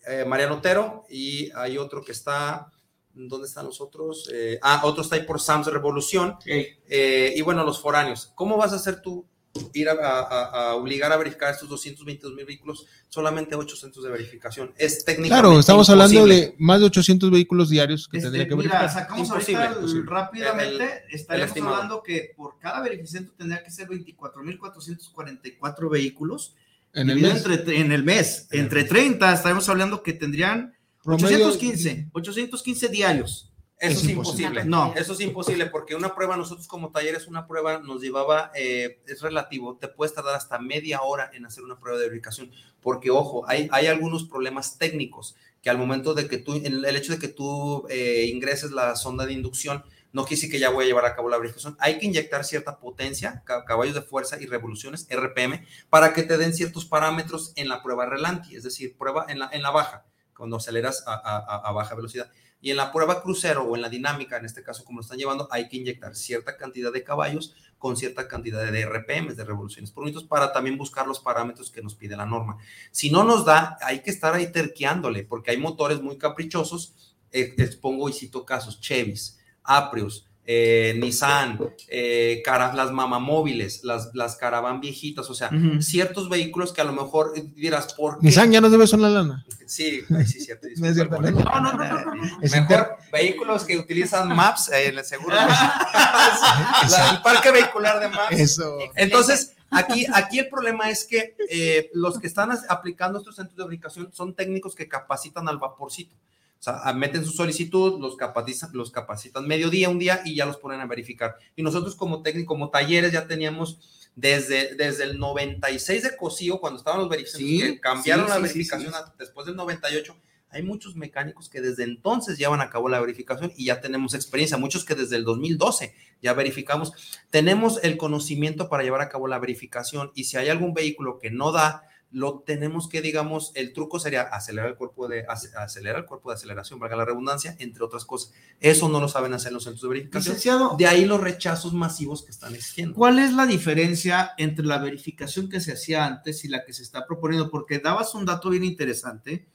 [0.07, 2.71] eh, Mariano Otero y hay otro que está,
[3.13, 4.29] ¿dónde están los otros?
[4.31, 8.31] Eh, ah, otro está ahí por Sams Revolución eh, y bueno, los foráneos.
[8.35, 9.25] ¿Cómo vas a hacer tú
[9.73, 12.85] ir a, a- a obligar a verificar estos 222 mil vehículos?
[13.09, 14.73] Solamente ocho centros de verificación.
[14.77, 16.41] Es técnicamente Claro, estamos hablando imposible.
[16.47, 18.93] de más de 800 vehículos diarios que este, tendría que mira, verificar.
[18.93, 20.09] sacamos Imposible, ahorita imposible.
[20.11, 21.75] rápidamente, El- estaríamos estimado.
[21.75, 26.55] hablando que por cada verificento tendría que ser 24.444 vehículos
[26.93, 28.47] En el mes, entre, en el mes.
[28.51, 33.46] Entre 30, estaremos hablando que tendrían promedio, 815, 815 diarios.
[33.79, 34.43] Eso Es es, imposible.
[34.61, 34.65] imposible.
[34.65, 34.93] No.
[34.95, 39.21] Eso es imposible porque una prueba, nosotros como talleres, una prueba nos llevaba, eh, es
[39.21, 42.51] relativo, te puedes tardar hasta media hora en hacer una prueba de verificación,
[42.81, 46.95] porque ojo, hay, hay algunos problemas técnicos que al momento de que tú, el, el
[46.95, 50.69] hecho de que tú eh, ingreses la sonda de inducción, no quiere decir que ya
[50.71, 51.75] voy a llevar a cabo la verificación.
[51.79, 56.37] Hay que inyectar cierta potencia, ca- caballos de fuerza y revoluciones, RPM, para que te
[56.39, 60.05] den ciertos parámetros en la prueba relanti, es decir, prueba en la, en la baja,
[60.35, 62.31] cuando aceleras a- a- a baja velocidad.
[62.59, 65.17] Y en la prueba crucero o en la dinámica, en este caso como lo están
[65.17, 69.91] llevando, hay que inyectar cierta cantidad de caballos con cierta cantidad de RPM, de revoluciones
[69.91, 72.57] por minutos, para también buscar los parámetros que nos pide la norma.
[72.91, 77.15] Si no nos da, hay que estar ahí terqueándole, porque hay motores muy caprichosos.
[77.31, 84.37] Eh, expongo y cito casos, Chevys, Aprius, eh, Nissan, eh, cara- las mamamóviles, las, las
[84.37, 88.25] caravan viejitas, o sea, ciertos vehículos que a lo mejor dirás, ¿por qué?
[88.27, 89.45] Nissan ya no debe una lana.
[89.65, 90.67] Sí, ay, sí, cierto.
[90.77, 91.29] No es cierto, ¿no?
[91.31, 95.35] No, no, no, Mejor vehículos que utilizan Maps, eh, el seguro.
[96.89, 98.31] La- el parque vehicular de Maps.
[98.39, 98.77] Eso.
[98.95, 103.63] Entonces, aquí, aquí el problema es que eh, los que están aplicando estos centros de
[103.65, 106.15] verificación son técnicos que capacitan al vaporcito.
[106.59, 110.57] O sea, meten su solicitud, los capacitan, los capacitan mediodía, un día y ya los
[110.57, 111.35] ponen a verificar.
[111.55, 116.79] Y nosotros como técnico, como talleres, ya teníamos desde, desde el 96 de COSIO, cuando
[116.79, 120.15] estaban los verificaciones, cambiaron la verificación después del 98,
[120.49, 124.57] hay muchos mecánicos que desde entonces llevan a cabo la verificación y ya tenemos experiencia,
[124.57, 126.93] muchos que desde el 2012 ya verificamos.
[127.29, 131.29] Tenemos el conocimiento para llevar a cabo la verificación y si hay algún vehículo que
[131.29, 136.05] no da, lo tenemos que, digamos, el truco sería acelerar el cuerpo de, acelerar el
[136.05, 138.33] cuerpo de aceleración, valga la redundancia, entre otras cosas.
[138.59, 140.77] Eso no lo saben hacer los centros de verificación.
[140.77, 142.95] de ahí los rechazos masivos que están existiendo.
[142.95, 146.83] ¿Cuál es la diferencia entre la verificación que se hacía antes y la que se
[146.83, 147.51] está proponiendo?
[147.51, 149.47] Porque dabas un dato bien interesante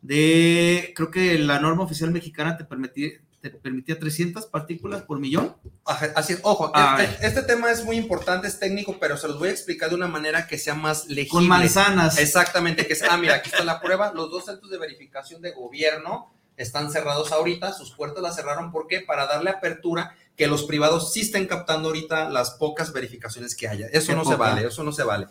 [0.00, 3.10] de, creo que la norma oficial mexicana te permitía,
[3.50, 5.56] te permitía 300 partículas por millón.
[5.84, 9.48] Así es, ojo, este, este, tema es muy importante, es técnico, pero se los voy
[9.48, 11.28] a explicar de una manera que sea más legible.
[11.28, 12.18] Con manzanas.
[12.18, 15.52] Exactamente, que es, ah, mira, aquí está la prueba, los dos centros de verificación de
[15.52, 19.00] gobierno están cerrados ahorita, sus puertas las cerraron, ¿por qué?
[19.00, 23.86] Para darle apertura que los privados sí estén captando ahorita las pocas verificaciones que haya.
[23.86, 25.28] Eso no se vale, eso no se vale.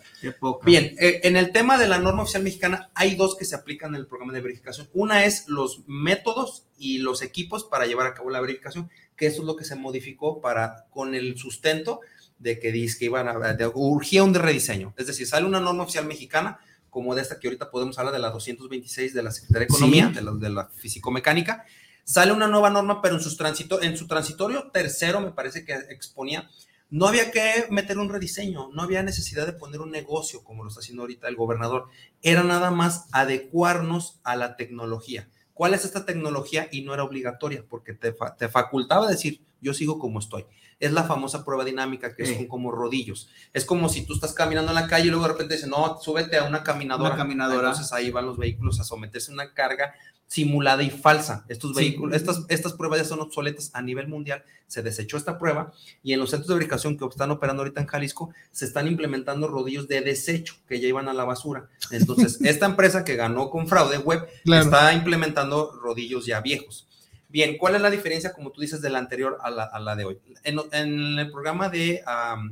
[0.63, 3.93] Bien, eh, en el tema de la norma oficial mexicana hay dos que se aplican
[3.93, 4.89] en el programa de verificación.
[4.93, 9.41] Una es los métodos y los equipos para llevar a cabo la verificación, que eso
[9.41, 12.01] es lo que se modificó para con el sustento
[12.39, 14.93] de que dice que iban a de, urgía un rediseño.
[14.97, 18.19] Es decir, sale una norma oficial mexicana como de esta que ahorita podemos hablar de
[18.19, 21.65] la 226 de la Secretaría de Economía, de la, de la físico-mecánica,
[22.05, 25.73] Sale una nueva norma, pero en, sus transito, en su transitorio tercero, me parece que
[25.73, 26.47] exponía,
[26.91, 30.69] no había que meter un rediseño, no había necesidad de poner un negocio como lo
[30.69, 31.87] está haciendo ahorita el gobernador.
[32.21, 35.27] Era nada más adecuarnos a la tecnología.
[35.55, 36.69] ¿Cuál es esta tecnología?
[36.71, 40.45] Y no era obligatoria, porque te, te facultaba decir, yo sigo como estoy.
[40.79, 43.29] Es la famosa prueba dinámica, que son como rodillos.
[43.51, 45.97] Es como si tú estás caminando en la calle y luego de repente dicen, no,
[45.99, 47.11] súbete a una caminadora.
[47.11, 47.69] Una caminadora.
[47.69, 49.95] Entonces ahí van los vehículos a someterse a una carga
[50.27, 51.45] simulada y falsa.
[51.47, 54.43] Estos vehículos, estas, estas pruebas ya son obsoletas a nivel mundial.
[54.67, 55.73] Se desechó esta prueba
[56.03, 59.47] y en los centros de verificación que están operando ahorita en Jalisco se están implementando
[59.47, 61.69] rodillos de desecho que ya iban a la basura.
[61.91, 66.87] Entonces, esta empresa que ganó con fraude web está implementando rodillos ya viejos.
[67.29, 70.19] Bien, ¿cuál es la diferencia, como tú dices, de la anterior a la, de hoy?
[70.43, 72.01] En, el programa de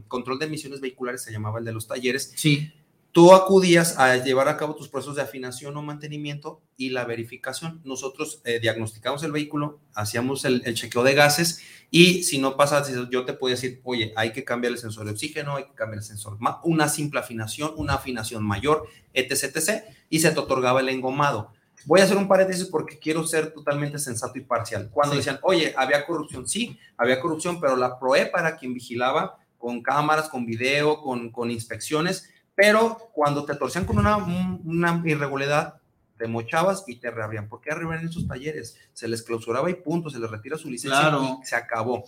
[0.09, 2.33] control de emisiones vehiculares, se llamaba el de los talleres.
[2.35, 2.73] Sí
[3.13, 7.79] Tú acudías a llevar a cabo tus procesos de afinación o mantenimiento y la verificación.
[7.83, 11.61] Nosotros eh, diagnosticamos el vehículo, hacíamos el, chequeo de gases
[11.91, 15.11] y si no pasa, yo te puedo decir, oye, hay que cambiar el sensor de
[15.11, 20.19] oxígeno, hay que cambiar el sensor, una simple afinación, una afinación mayor, etc, etc, y
[20.19, 21.51] se te otorgaba el engomado.
[21.85, 24.89] Voy a hacer un paréntesis porque quiero ser totalmente sensato y parcial.
[24.91, 29.83] Cuando decían, oye, había corrupción, sí, había corrupción, pero la PROE para quien vigilaba con
[29.83, 35.75] cámaras, con video, con, con inspecciones, pero cuando te torcían con una, una irregularidad,
[36.17, 37.49] te mochabas y te reabrían.
[37.49, 38.77] ¿Por qué en esos talleres?
[38.93, 42.03] Se les clausuraba y punto, se les retira su licencia y se acabó.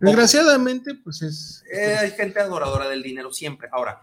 [0.00, 1.64] Desgraciadamente, pues es...
[1.72, 3.68] Eh, hay gente adoradora del dinero siempre.
[3.70, 4.02] Ahora,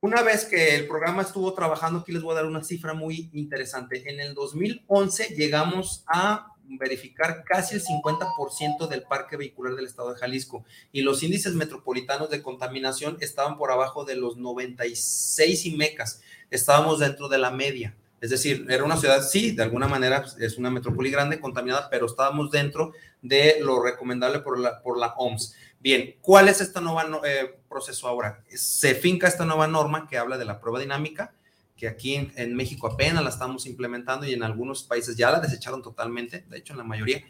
[0.00, 3.30] una vez que el programa estuvo trabajando, aquí les voy a dar una cifra muy
[3.34, 4.10] interesante.
[4.10, 10.18] En el 2011 llegamos a verificar casi el 50% del parque vehicular del estado de
[10.18, 16.20] Jalisco y los índices metropolitanos de contaminación estaban por abajo de los 96 y mecas,
[16.50, 17.94] estábamos dentro de la media.
[18.20, 21.88] Es decir, era una ciudad, sí, de alguna manera pues, es una metrópoli grande, contaminada,
[21.90, 25.54] pero estábamos dentro de lo recomendable por la, por la OMS.
[25.80, 28.42] Bien, ¿cuál es este nuevo eh, proceso ahora?
[28.48, 31.34] Se finca esta nueva norma que habla de la prueba dinámica,
[31.76, 35.82] que aquí en, México apenas la estamos implementando y en algunos países ya la desecharon
[35.82, 37.22] totalmente, de hecho en la mayoría,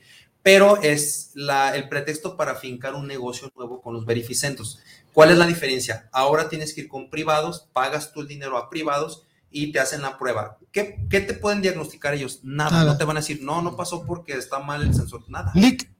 [0.42, 4.78] pero es la, el pretexto para fincar un negocio nuevo con los verificentos.
[5.12, 6.08] ¿Cuál es la diferencia?
[6.12, 10.02] Ahora tienes que ir con privados, pagas tú el dinero a privados y te hacen
[10.02, 10.58] la prueba.
[10.70, 12.40] ¿Qué, qué te pueden diagnosticar ellos?
[12.44, 15.50] Nada, no te van a decir, no, no pasó porque está mal el sensor, nada.
[15.54, 15.90] Lick,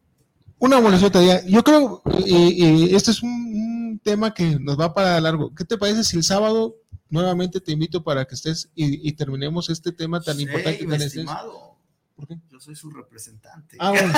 [0.58, 1.44] una bolsota ya.
[1.46, 5.54] Yo creo, y, este es un, un tema que nos va para largo.
[5.54, 6.76] ¿Qué te parece si el sábado
[7.10, 10.84] nuevamente te invito para que estés y, terminemos este tema tan importante.
[10.84, 11.76] Tan estimado.
[12.14, 12.38] ¿Por qué?
[12.50, 13.76] Yo soy su representante.
[13.78, 14.12] Ah, bueno.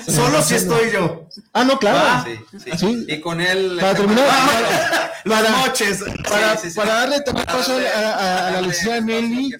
[0.06, 1.28] Solo si estoy yo.
[1.52, 1.98] Ah, no, claro.
[2.00, 3.04] Ah, sí, sí.
[3.06, 3.76] Y con él.
[3.78, 5.12] Para terminar.
[5.26, 6.02] las noches.
[6.28, 9.54] Para, para darle también paso a, la licenciada Nelly.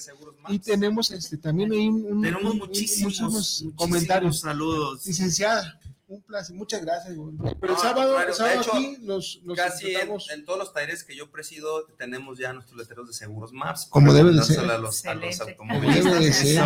[0.48, 4.40] Y tenemos este, también ahí un, tenemos muchísimos, muchísimos comentarios.
[4.40, 5.06] Saludos.
[5.06, 5.78] Licenciada
[6.14, 7.16] un placer, muchas gracias.
[7.60, 12.52] Pero el sábado, aquí nos, casi en, todos los talleres que yo presido tenemos ya
[12.52, 13.86] nuestros letreros de seguros MAPS.
[13.86, 14.70] Como debe de ser.
[14.70, 16.04] A los, automóviles.
[16.04, 16.62] debe de ser.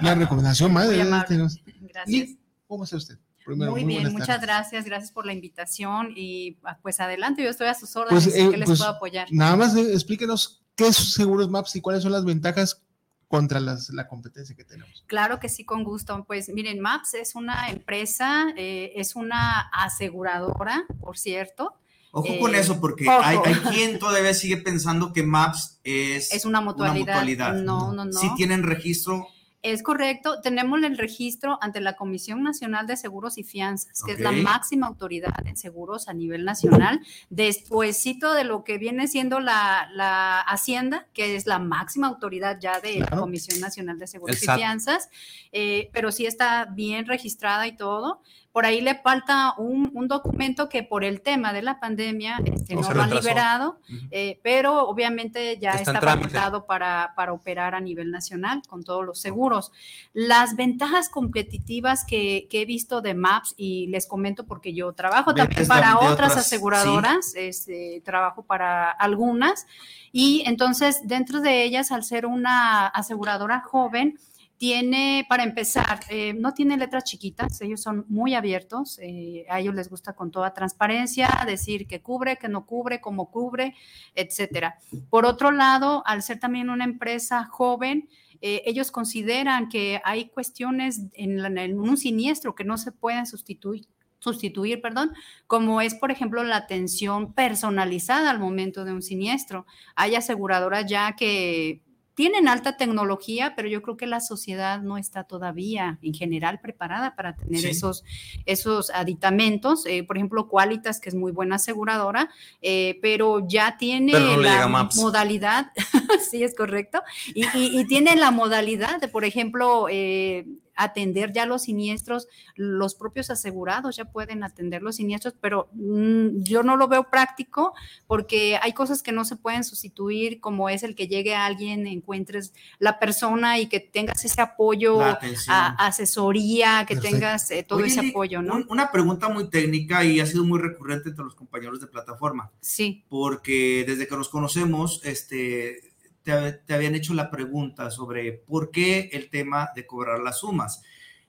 [0.00, 0.88] Una recomendación más.
[0.90, 2.30] Gracias.
[2.66, 3.18] ¿Cómo está usted?
[3.46, 7.74] muy, bien, muchas gracias, gracias por la invitación y ah, pues adelante, yo estoy a
[7.74, 9.28] sus órdenes, pues, eh, que les pues, puedo apoyar.
[9.32, 12.82] Nada más eh, explíquenos qué es Seguros MAPS y cuáles son las ventajas
[13.30, 15.04] contra las, la competencia que tenemos.
[15.06, 16.24] Claro que sí, con gusto.
[16.26, 21.74] Pues miren, MAPS es una empresa, eh, es una aseguradora, por cierto.
[22.10, 26.44] Ojo con Eh, eso, porque hay, hay quien todavía sigue pensando que MAPS es, Es
[26.44, 27.54] una mutualidad.
[27.54, 28.12] No, no, no.
[28.12, 29.28] Si tienen registro,
[29.62, 34.20] Es correcto, tenemos el registro ante la Comisión Nacional de Seguros y Fianzas, que es
[34.20, 39.90] la máxima autoridad en seguros a nivel nacional, despuésito de lo que viene siendo la,
[39.92, 43.20] la Hacienda, que es la máxima autoridad ya de la.
[43.20, 44.46] Comisión Nacional de Seguros y.
[44.46, 45.10] Fianzas,
[45.52, 48.22] eh, pero sí está bien registrada y todo.
[48.52, 52.74] Por ahí le falta un, un documento que por el tema de la pandemia este,
[52.74, 53.78] No, lo han liberado,
[54.10, 59.04] eh, pero obviamente ya Está está, facultado para, para operar a nivel nacional con todos
[59.06, 59.70] los seguros.
[60.12, 65.34] Las ventajas competitivas que, que he visto de MAPS, y les comento porque yo trabajo
[65.34, 69.66] también para otras, aseguradoras, este, trabajo para algunas,
[70.12, 74.18] y entonces dentro de ellas, al ser una aseguradora joven,
[74.60, 79.74] tiene, para empezar, eh, no tiene letras chiquitas, ellos son muy abiertos, eh, a ellos
[79.74, 83.74] les gusta con toda transparencia decir que cubre, que no cubre, cómo cubre,
[84.14, 84.76] etcétera.
[85.08, 88.10] Por otro lado, al ser también una empresa joven,
[88.42, 93.86] eh, ellos consideran que hay cuestiones en, en un siniestro que no se pueden sustituir
[94.18, 95.14] sustituir, perdón,
[95.46, 99.64] como es, por ejemplo, la atención personalizada al momento de un siniestro.
[99.96, 101.80] Hay aseguradoras ya que
[102.20, 107.16] tienen alta tecnología, pero yo creo que la sociedad no está todavía en general preparada
[107.16, 107.68] para tener Sí.
[107.68, 108.04] esos,
[108.44, 109.86] esos aditamentos.
[109.86, 112.28] Eh, por ejemplo, Qualitas, que es muy buena aseguradora,
[112.60, 115.72] eh, pero ya tiene Pero no la modalidad,
[116.30, 117.00] sí es correcto,
[117.34, 120.44] y, y- y tiene la modalidad de, por ejemplo, eh,
[120.84, 126.62] atender ya los siniestros, los propios asegurados ya pueden atender los siniestros, pero mm, yo
[126.62, 127.74] no lo veo práctico
[128.06, 132.52] porque hay cosas que no se pueden sustituir, como es el que llegue alguien, encuentres
[132.78, 137.16] la persona y que tengas ese apoyo, a- asesoría, que Perfecto.
[137.16, 138.56] tengas eh, todo Oye, ese apoyo, ¿no?
[138.56, 142.50] un- una pregunta muy técnica y ha sido muy recurrente entre los compañeros de plataforma,
[142.60, 145.89] Sí, porque desde que nos conocemos, este,
[146.30, 150.82] te, te habían hecho la pregunta sobre por qué el tema de cobrar las sumas.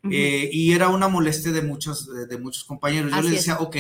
[0.04, 3.12] ujú, Eh, y era una molestia de muchos, de, de muchos compañeros.
[3.12, 3.46] Yo Así les es.
[3.46, 3.76] decía, ok,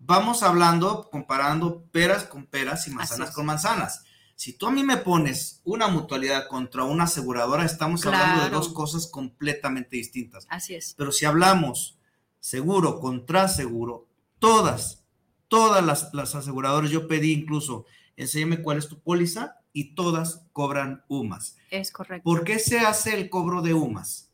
[0.00, 3.34] vamos hablando, comparando peras con peras y manzanas es.
[3.34, 4.04] con manzanas.
[4.36, 8.56] Si tú a mí me pones una mutualidad contra una aseguradora, estamos hablando de Claro.
[8.64, 10.46] dos cosas completamente distintas.
[10.48, 10.94] así es.
[10.96, 11.98] Pero si hablamos
[12.38, 14.06] seguro contra seguro,
[14.38, 15.02] todas,
[15.48, 17.84] todas las, las aseguradoras, yo pedí incluso,
[18.16, 21.56] enséñame cuál es tu póliza y todas cobran UMAS.
[21.70, 22.24] Es correcto.
[22.24, 24.28] ¿Por qué se hace el cobro de UMAS?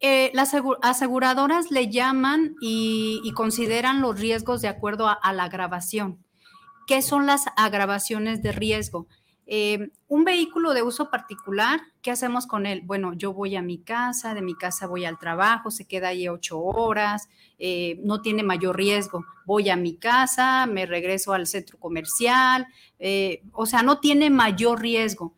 [0.00, 5.32] Eh, las asegu- aseguradoras le llaman y, y consideran los riesgos de acuerdo a, a
[5.32, 6.22] la agravación.
[6.86, 9.06] ¿Qué son las agravaciones de riesgo?
[9.50, 12.82] Eh, un vehículo de uso particular, ¿qué hacemos con él?
[12.84, 16.28] Bueno, yo voy a mi casa, de mi casa voy al trabajo, se queda ahí
[16.28, 19.24] ocho horas, eh, no tiene mayor riesgo.
[19.46, 22.66] Voy a mi casa, me regreso al centro comercial,
[22.98, 25.34] eh, o sea, no tiene mayor riesgo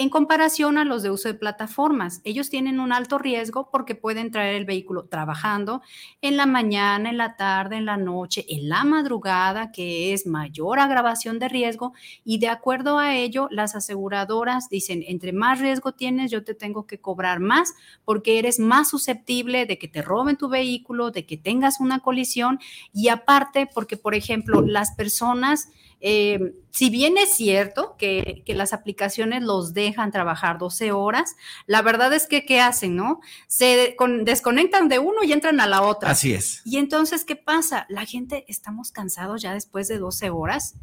[0.00, 2.22] en comparación a los de uso de plataformas.
[2.24, 5.82] Ellos tienen un alto riesgo porque pueden traer el vehículo trabajando
[6.22, 10.78] en la mañana, en la tarde, en la noche, en la madrugada, que es mayor
[10.78, 11.92] agravación de riesgo.
[12.24, 16.86] Y de acuerdo a ello, las aseguradoras dicen, entre más riesgo tienes, yo te tengo
[16.86, 17.74] que cobrar más
[18.06, 22.58] porque eres más susceptible de que te roben tu vehículo, de que tengas una colisión.
[22.94, 25.68] Y aparte, porque, por ejemplo, las personas...
[26.00, 31.36] Eh, si bien es cierto que, que, las aplicaciones los dejan trabajar 12 horas,
[31.66, 33.20] la verdad es que, ¿qué hacen, no?
[33.48, 36.12] Se con, desconectan de uno y entran a la otra.
[36.12, 36.62] Así es.
[36.64, 37.86] Y entonces, ¿qué pasa?
[37.88, 40.74] La gente estamos cansados ya después de 12 horas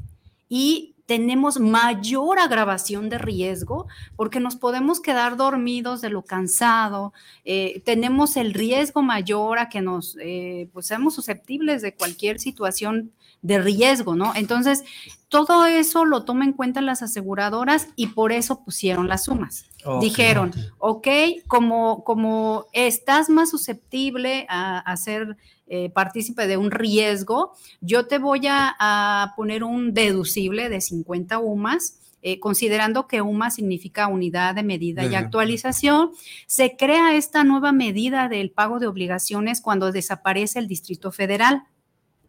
[0.49, 7.13] y tenemos mayor agravación de riesgo porque nos podemos quedar dormidos de lo cansado,
[7.45, 13.13] eh, tenemos el riesgo mayor a que nos, eh, pues seamos susceptibles de cualquier situación
[13.41, 14.33] de riesgo, ¿no?
[14.35, 14.83] Entonces,
[15.29, 19.65] todo eso lo toma en cuenta las aseguradoras y por eso pusieron las sumas.
[19.83, 21.07] Okay, Dijeron, ok,
[21.47, 28.19] como, como estás más susceptible a, a ser eh, partícipe de un riesgo, yo te
[28.19, 31.99] voy a, a poner un deducible de 50 UMAS.
[32.23, 36.11] Eh, considerando que UMA significa unidad de medida y actualización,
[36.47, 41.63] se crea esta nueva medida del pago de obligaciones cuando desaparece el Distrito Federal.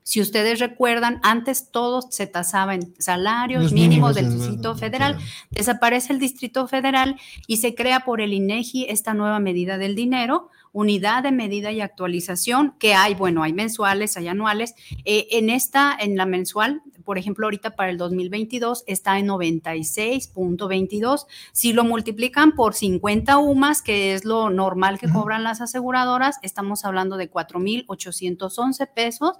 [0.08, 5.16] Si ustedes recuerdan, antes todo se tasaba en salarios Los mínimos, mínimos del Distrito Federal.
[5.16, 5.30] Claro.
[5.50, 10.48] Desaparece el Distrito Federal y se crea por el INEGI esta nueva medida del dinero,
[10.72, 14.74] unidad de medida y actualización, que hay, bueno, hay mensuales, hay anuales.
[15.04, 21.26] Eh, en esta, en la mensual, por ejemplo, ahorita para el 2022 está en 96.22.
[21.52, 26.86] Si lo multiplican por 50 UMAS, que es lo normal que cobran las aseguradoras, estamos
[26.86, 29.36] hablando de 4.811 pesos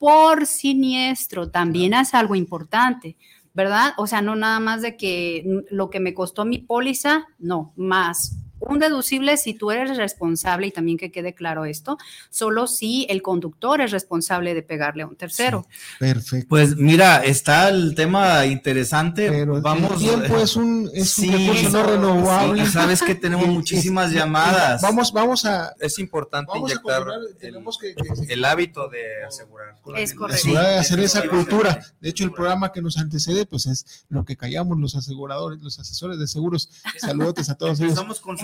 [0.00, 1.50] por siniestro.
[1.50, 3.16] También es algo importante.
[3.52, 3.94] ¿verdad?
[3.96, 8.36] O sea, no nada más de que lo que me costó mi póliza, no, más
[8.60, 11.98] un deducible si tú eres responsable, y también que quede claro esto,
[12.30, 15.66] solo si el conductor es responsable de pegarle a un tercero.
[15.98, 16.46] perfecto.
[16.48, 19.28] Pues mira, está el tema interesante.
[19.30, 22.66] Pero Vamos, el tiempo es un, es un recurso no renovable.
[22.66, 24.82] Sabes que tenemos Y- muchísimas y- llamadas.
[24.82, 27.02] Vamos, vamos a, Es importante vamos inyectar
[27.40, 29.74] el, que, que- el hábito de asegurar.
[29.96, 30.24] Es correcto.
[30.34, 31.80] asegurar, Sí, hacer esa cultura.
[32.00, 35.78] De hecho, el programa que nos antecede, pues es lo que callamos los aseguradores, los
[35.78, 36.68] asesores de seguros.
[36.98, 37.94] Saludos a todos ellos.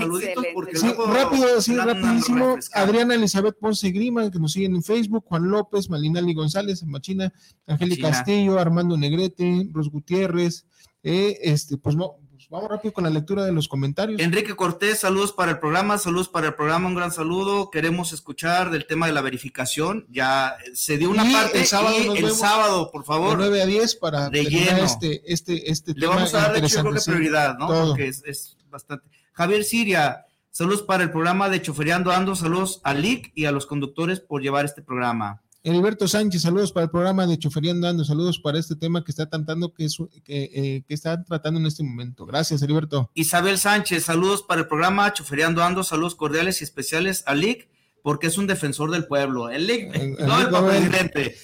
[0.06, 2.56] Saluditos porque Sí, luego rápido, sí, rapidísimo.
[2.72, 7.32] Adriana Elizabeth Ponce Grima, que nos siguen en Facebook, Juan López, Malinali González, Machina,
[7.66, 8.10] Angélica.
[8.10, 10.66] Castillo, Armando Negrete, Ros Gutiérrez.
[11.02, 14.20] eh, este, pues, mo- pues vamos rápido con la lectura de los comentarios.
[14.20, 17.70] Enrique Cortés, saludos para el programa, saludos para el programa, un gran saludo.
[17.70, 20.06] Queremos escuchar del tema de la verificación.
[20.10, 23.02] Ya eh, se dio una Y parte el sábado y nos el vemos sábado, por
[23.02, 24.78] De favor, 9 a 10 para De lleno.
[24.84, 27.68] este, este, este le vamos a dar de hecho, yo creo que prioridad, ¿no?
[27.68, 27.86] todo.
[27.88, 29.08] Porque es, es bastante.
[29.36, 33.66] Javier Siria, saludos para el programa de Choferiando Ando, saludos a Lick y a los
[33.66, 35.42] conductores por llevar este programa.
[35.62, 39.28] Heriberto Sánchez, saludos para el programa de Choferiando Ando, saludos para este tema que está
[39.28, 42.24] tratando, que, es, que, eh, que está tratando en este momento.
[42.24, 43.10] Gracias, Heriberto.
[43.12, 47.68] Isabel Sánchez, saludos para el programa Choferiando Ando, saludos cordiales y especiales a Lick,
[48.06, 49.50] porque es un defensor del pueblo.
[49.50, 51.36] El el no el presidente.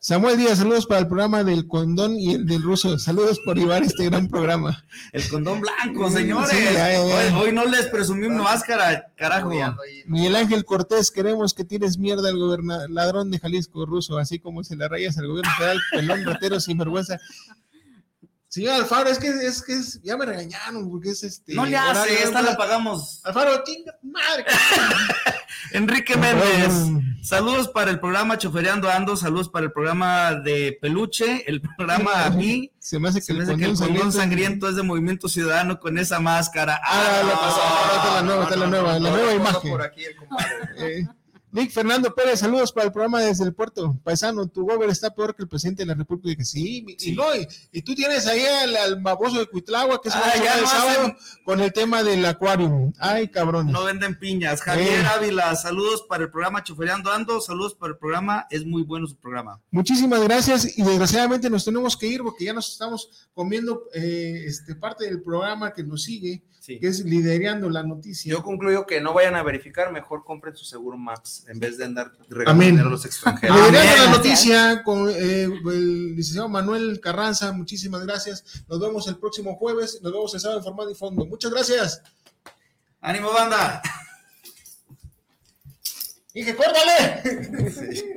[0.00, 2.98] Samuel Díaz, saludos para el programa del condón y el del ruso.
[2.98, 4.84] Saludos por llevar este gran programa.
[5.12, 6.50] El condón blanco, señores.
[6.50, 7.38] sí, ya, ya, ya.
[7.38, 9.52] Hoy, hoy no les presumí mi máscara, carajo.
[10.06, 14.64] Miguel Ángel Cortés, queremos que tires mierda al gobernador, ladrón de Jalisco ruso, así como
[14.64, 17.20] se la rayas al gobierno federal, pelón, ratero, sinvergüenza.
[18.50, 21.54] Señor Alfaro, es que es que es, ya me regañaron porque es este.
[21.54, 23.20] No le horario, hace, esta la pagamos.
[23.24, 24.44] Alfaro, chinga tu madre.
[25.72, 26.72] Enrique Méndez,
[27.22, 32.30] saludos para el programa Chofereando Ando, saludos para el programa de Peluche, el programa a
[32.30, 32.72] mí.
[32.78, 35.28] Se me hace que Se me el hace que el sangriento- sangriento es de Movimiento
[35.28, 36.80] Ciudadano con esa máscara.
[36.82, 39.70] Ah, le pasó, ahora está la nueva, está la nueva, la nueva imagen.
[39.70, 41.08] Por aquí el compadre.
[41.58, 43.98] Nick Fernando Pérez, saludos para el programa desde el puerto.
[44.04, 46.44] Paisano, tu gober está peor que el presidente de la República.
[46.44, 50.08] Sí, mi- y no, y, y tú tienes ahí al, al baboso de Cuitlagua, que
[50.08, 52.92] se va Ah, ya el sábado hacen- con el tema del acuario.
[53.00, 53.72] Ay, cabrón.
[53.72, 54.62] No venden piñas.
[54.62, 55.06] Javier Eh.
[55.16, 59.16] Ávila, saludos para el programa Chofereando Ando, saludos para el programa, es muy bueno su
[59.16, 59.60] programa.
[59.72, 64.76] Muchísimas gracias y desgraciadamente nos tenemos que ir porque ya nos estamos comiendo eh, este,
[64.76, 66.78] parte del programa que nos sigue, Sí.
[66.78, 68.30] que es liderando la noticia.
[68.30, 71.86] Yo concluyo que no vayan a verificar, mejor compren su seguro Max en vez de
[71.86, 73.56] andar regalando a los extranjeros.
[73.56, 74.04] Liderando Amén.
[74.04, 78.64] la noticia con eh, el licenciado Manuel Carranza, muchísimas gracias.
[78.68, 81.24] Nos vemos el próximo jueves, nos vemos el sábado en formato y fondo.
[81.24, 82.02] Muchas gracias.
[83.00, 83.80] ¡Ánimo, banda!
[86.34, 88.12] Dije, córtale.